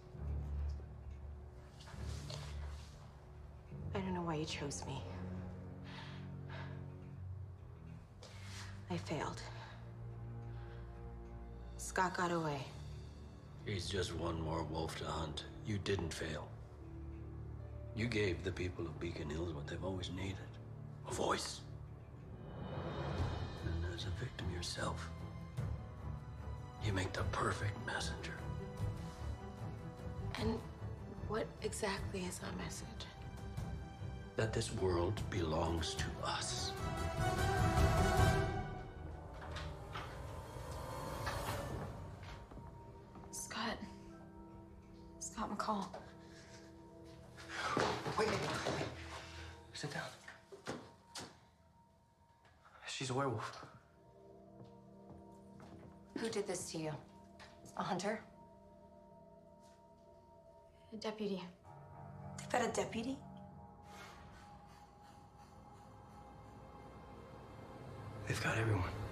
I 3.95 3.99
don't 3.99 4.15
know 4.15 4.23
why 4.23 4.37
you 4.37 4.47
chose 4.47 4.83
me. 4.87 5.03
I 8.91 8.97
failed. 8.97 9.41
Scott 11.77 12.17
got 12.17 12.31
away. 12.31 12.61
He's 13.65 13.89
just 13.89 14.15
one 14.15 14.41
more 14.41 14.63
wolf 14.63 14.97
to 14.99 15.05
hunt. 15.05 15.45
You 15.67 15.79
didn't 15.79 16.15
fail. 16.15 16.49
You 17.97 18.07
gave 18.07 18.45
the 18.45 18.53
people 18.53 18.85
of 18.85 18.99
Beacon 19.01 19.29
Hills 19.29 19.53
what 19.55 19.67
they've 19.67 19.85
always 19.85 20.11
needed 20.11 20.37
a 21.09 21.15
voice. 21.15 21.61
And 23.65 23.95
as 23.95 24.05
a 24.05 24.21
victim 24.21 24.47
yourself, 24.55 25.09
you 26.85 26.93
make 26.93 27.13
the 27.13 27.23
perfect 27.33 27.75
messenger. 27.87 28.35
And 30.39 30.59
what 31.29 31.47
exactly 31.63 32.21
is 32.21 32.41
our 32.45 32.57
message? 32.63 33.07
That 34.37 34.53
this 34.53 34.73
world 34.75 35.23
belongs 35.31 35.95
to 35.95 36.05
us. 36.25 36.73
Werewolf. 53.17 53.65
Who 56.19 56.29
did 56.29 56.47
this 56.47 56.71
to 56.73 56.79
you? 56.79 56.93
A 57.79 57.83
hunter? 57.83 58.21
A 60.93 60.97
deputy. 60.97 61.43
They've 62.39 62.51
got 62.51 62.69
a 62.69 62.73
deputy? 62.73 63.17
They've 68.29 68.43
got 68.43 68.59
everyone. 68.59 69.06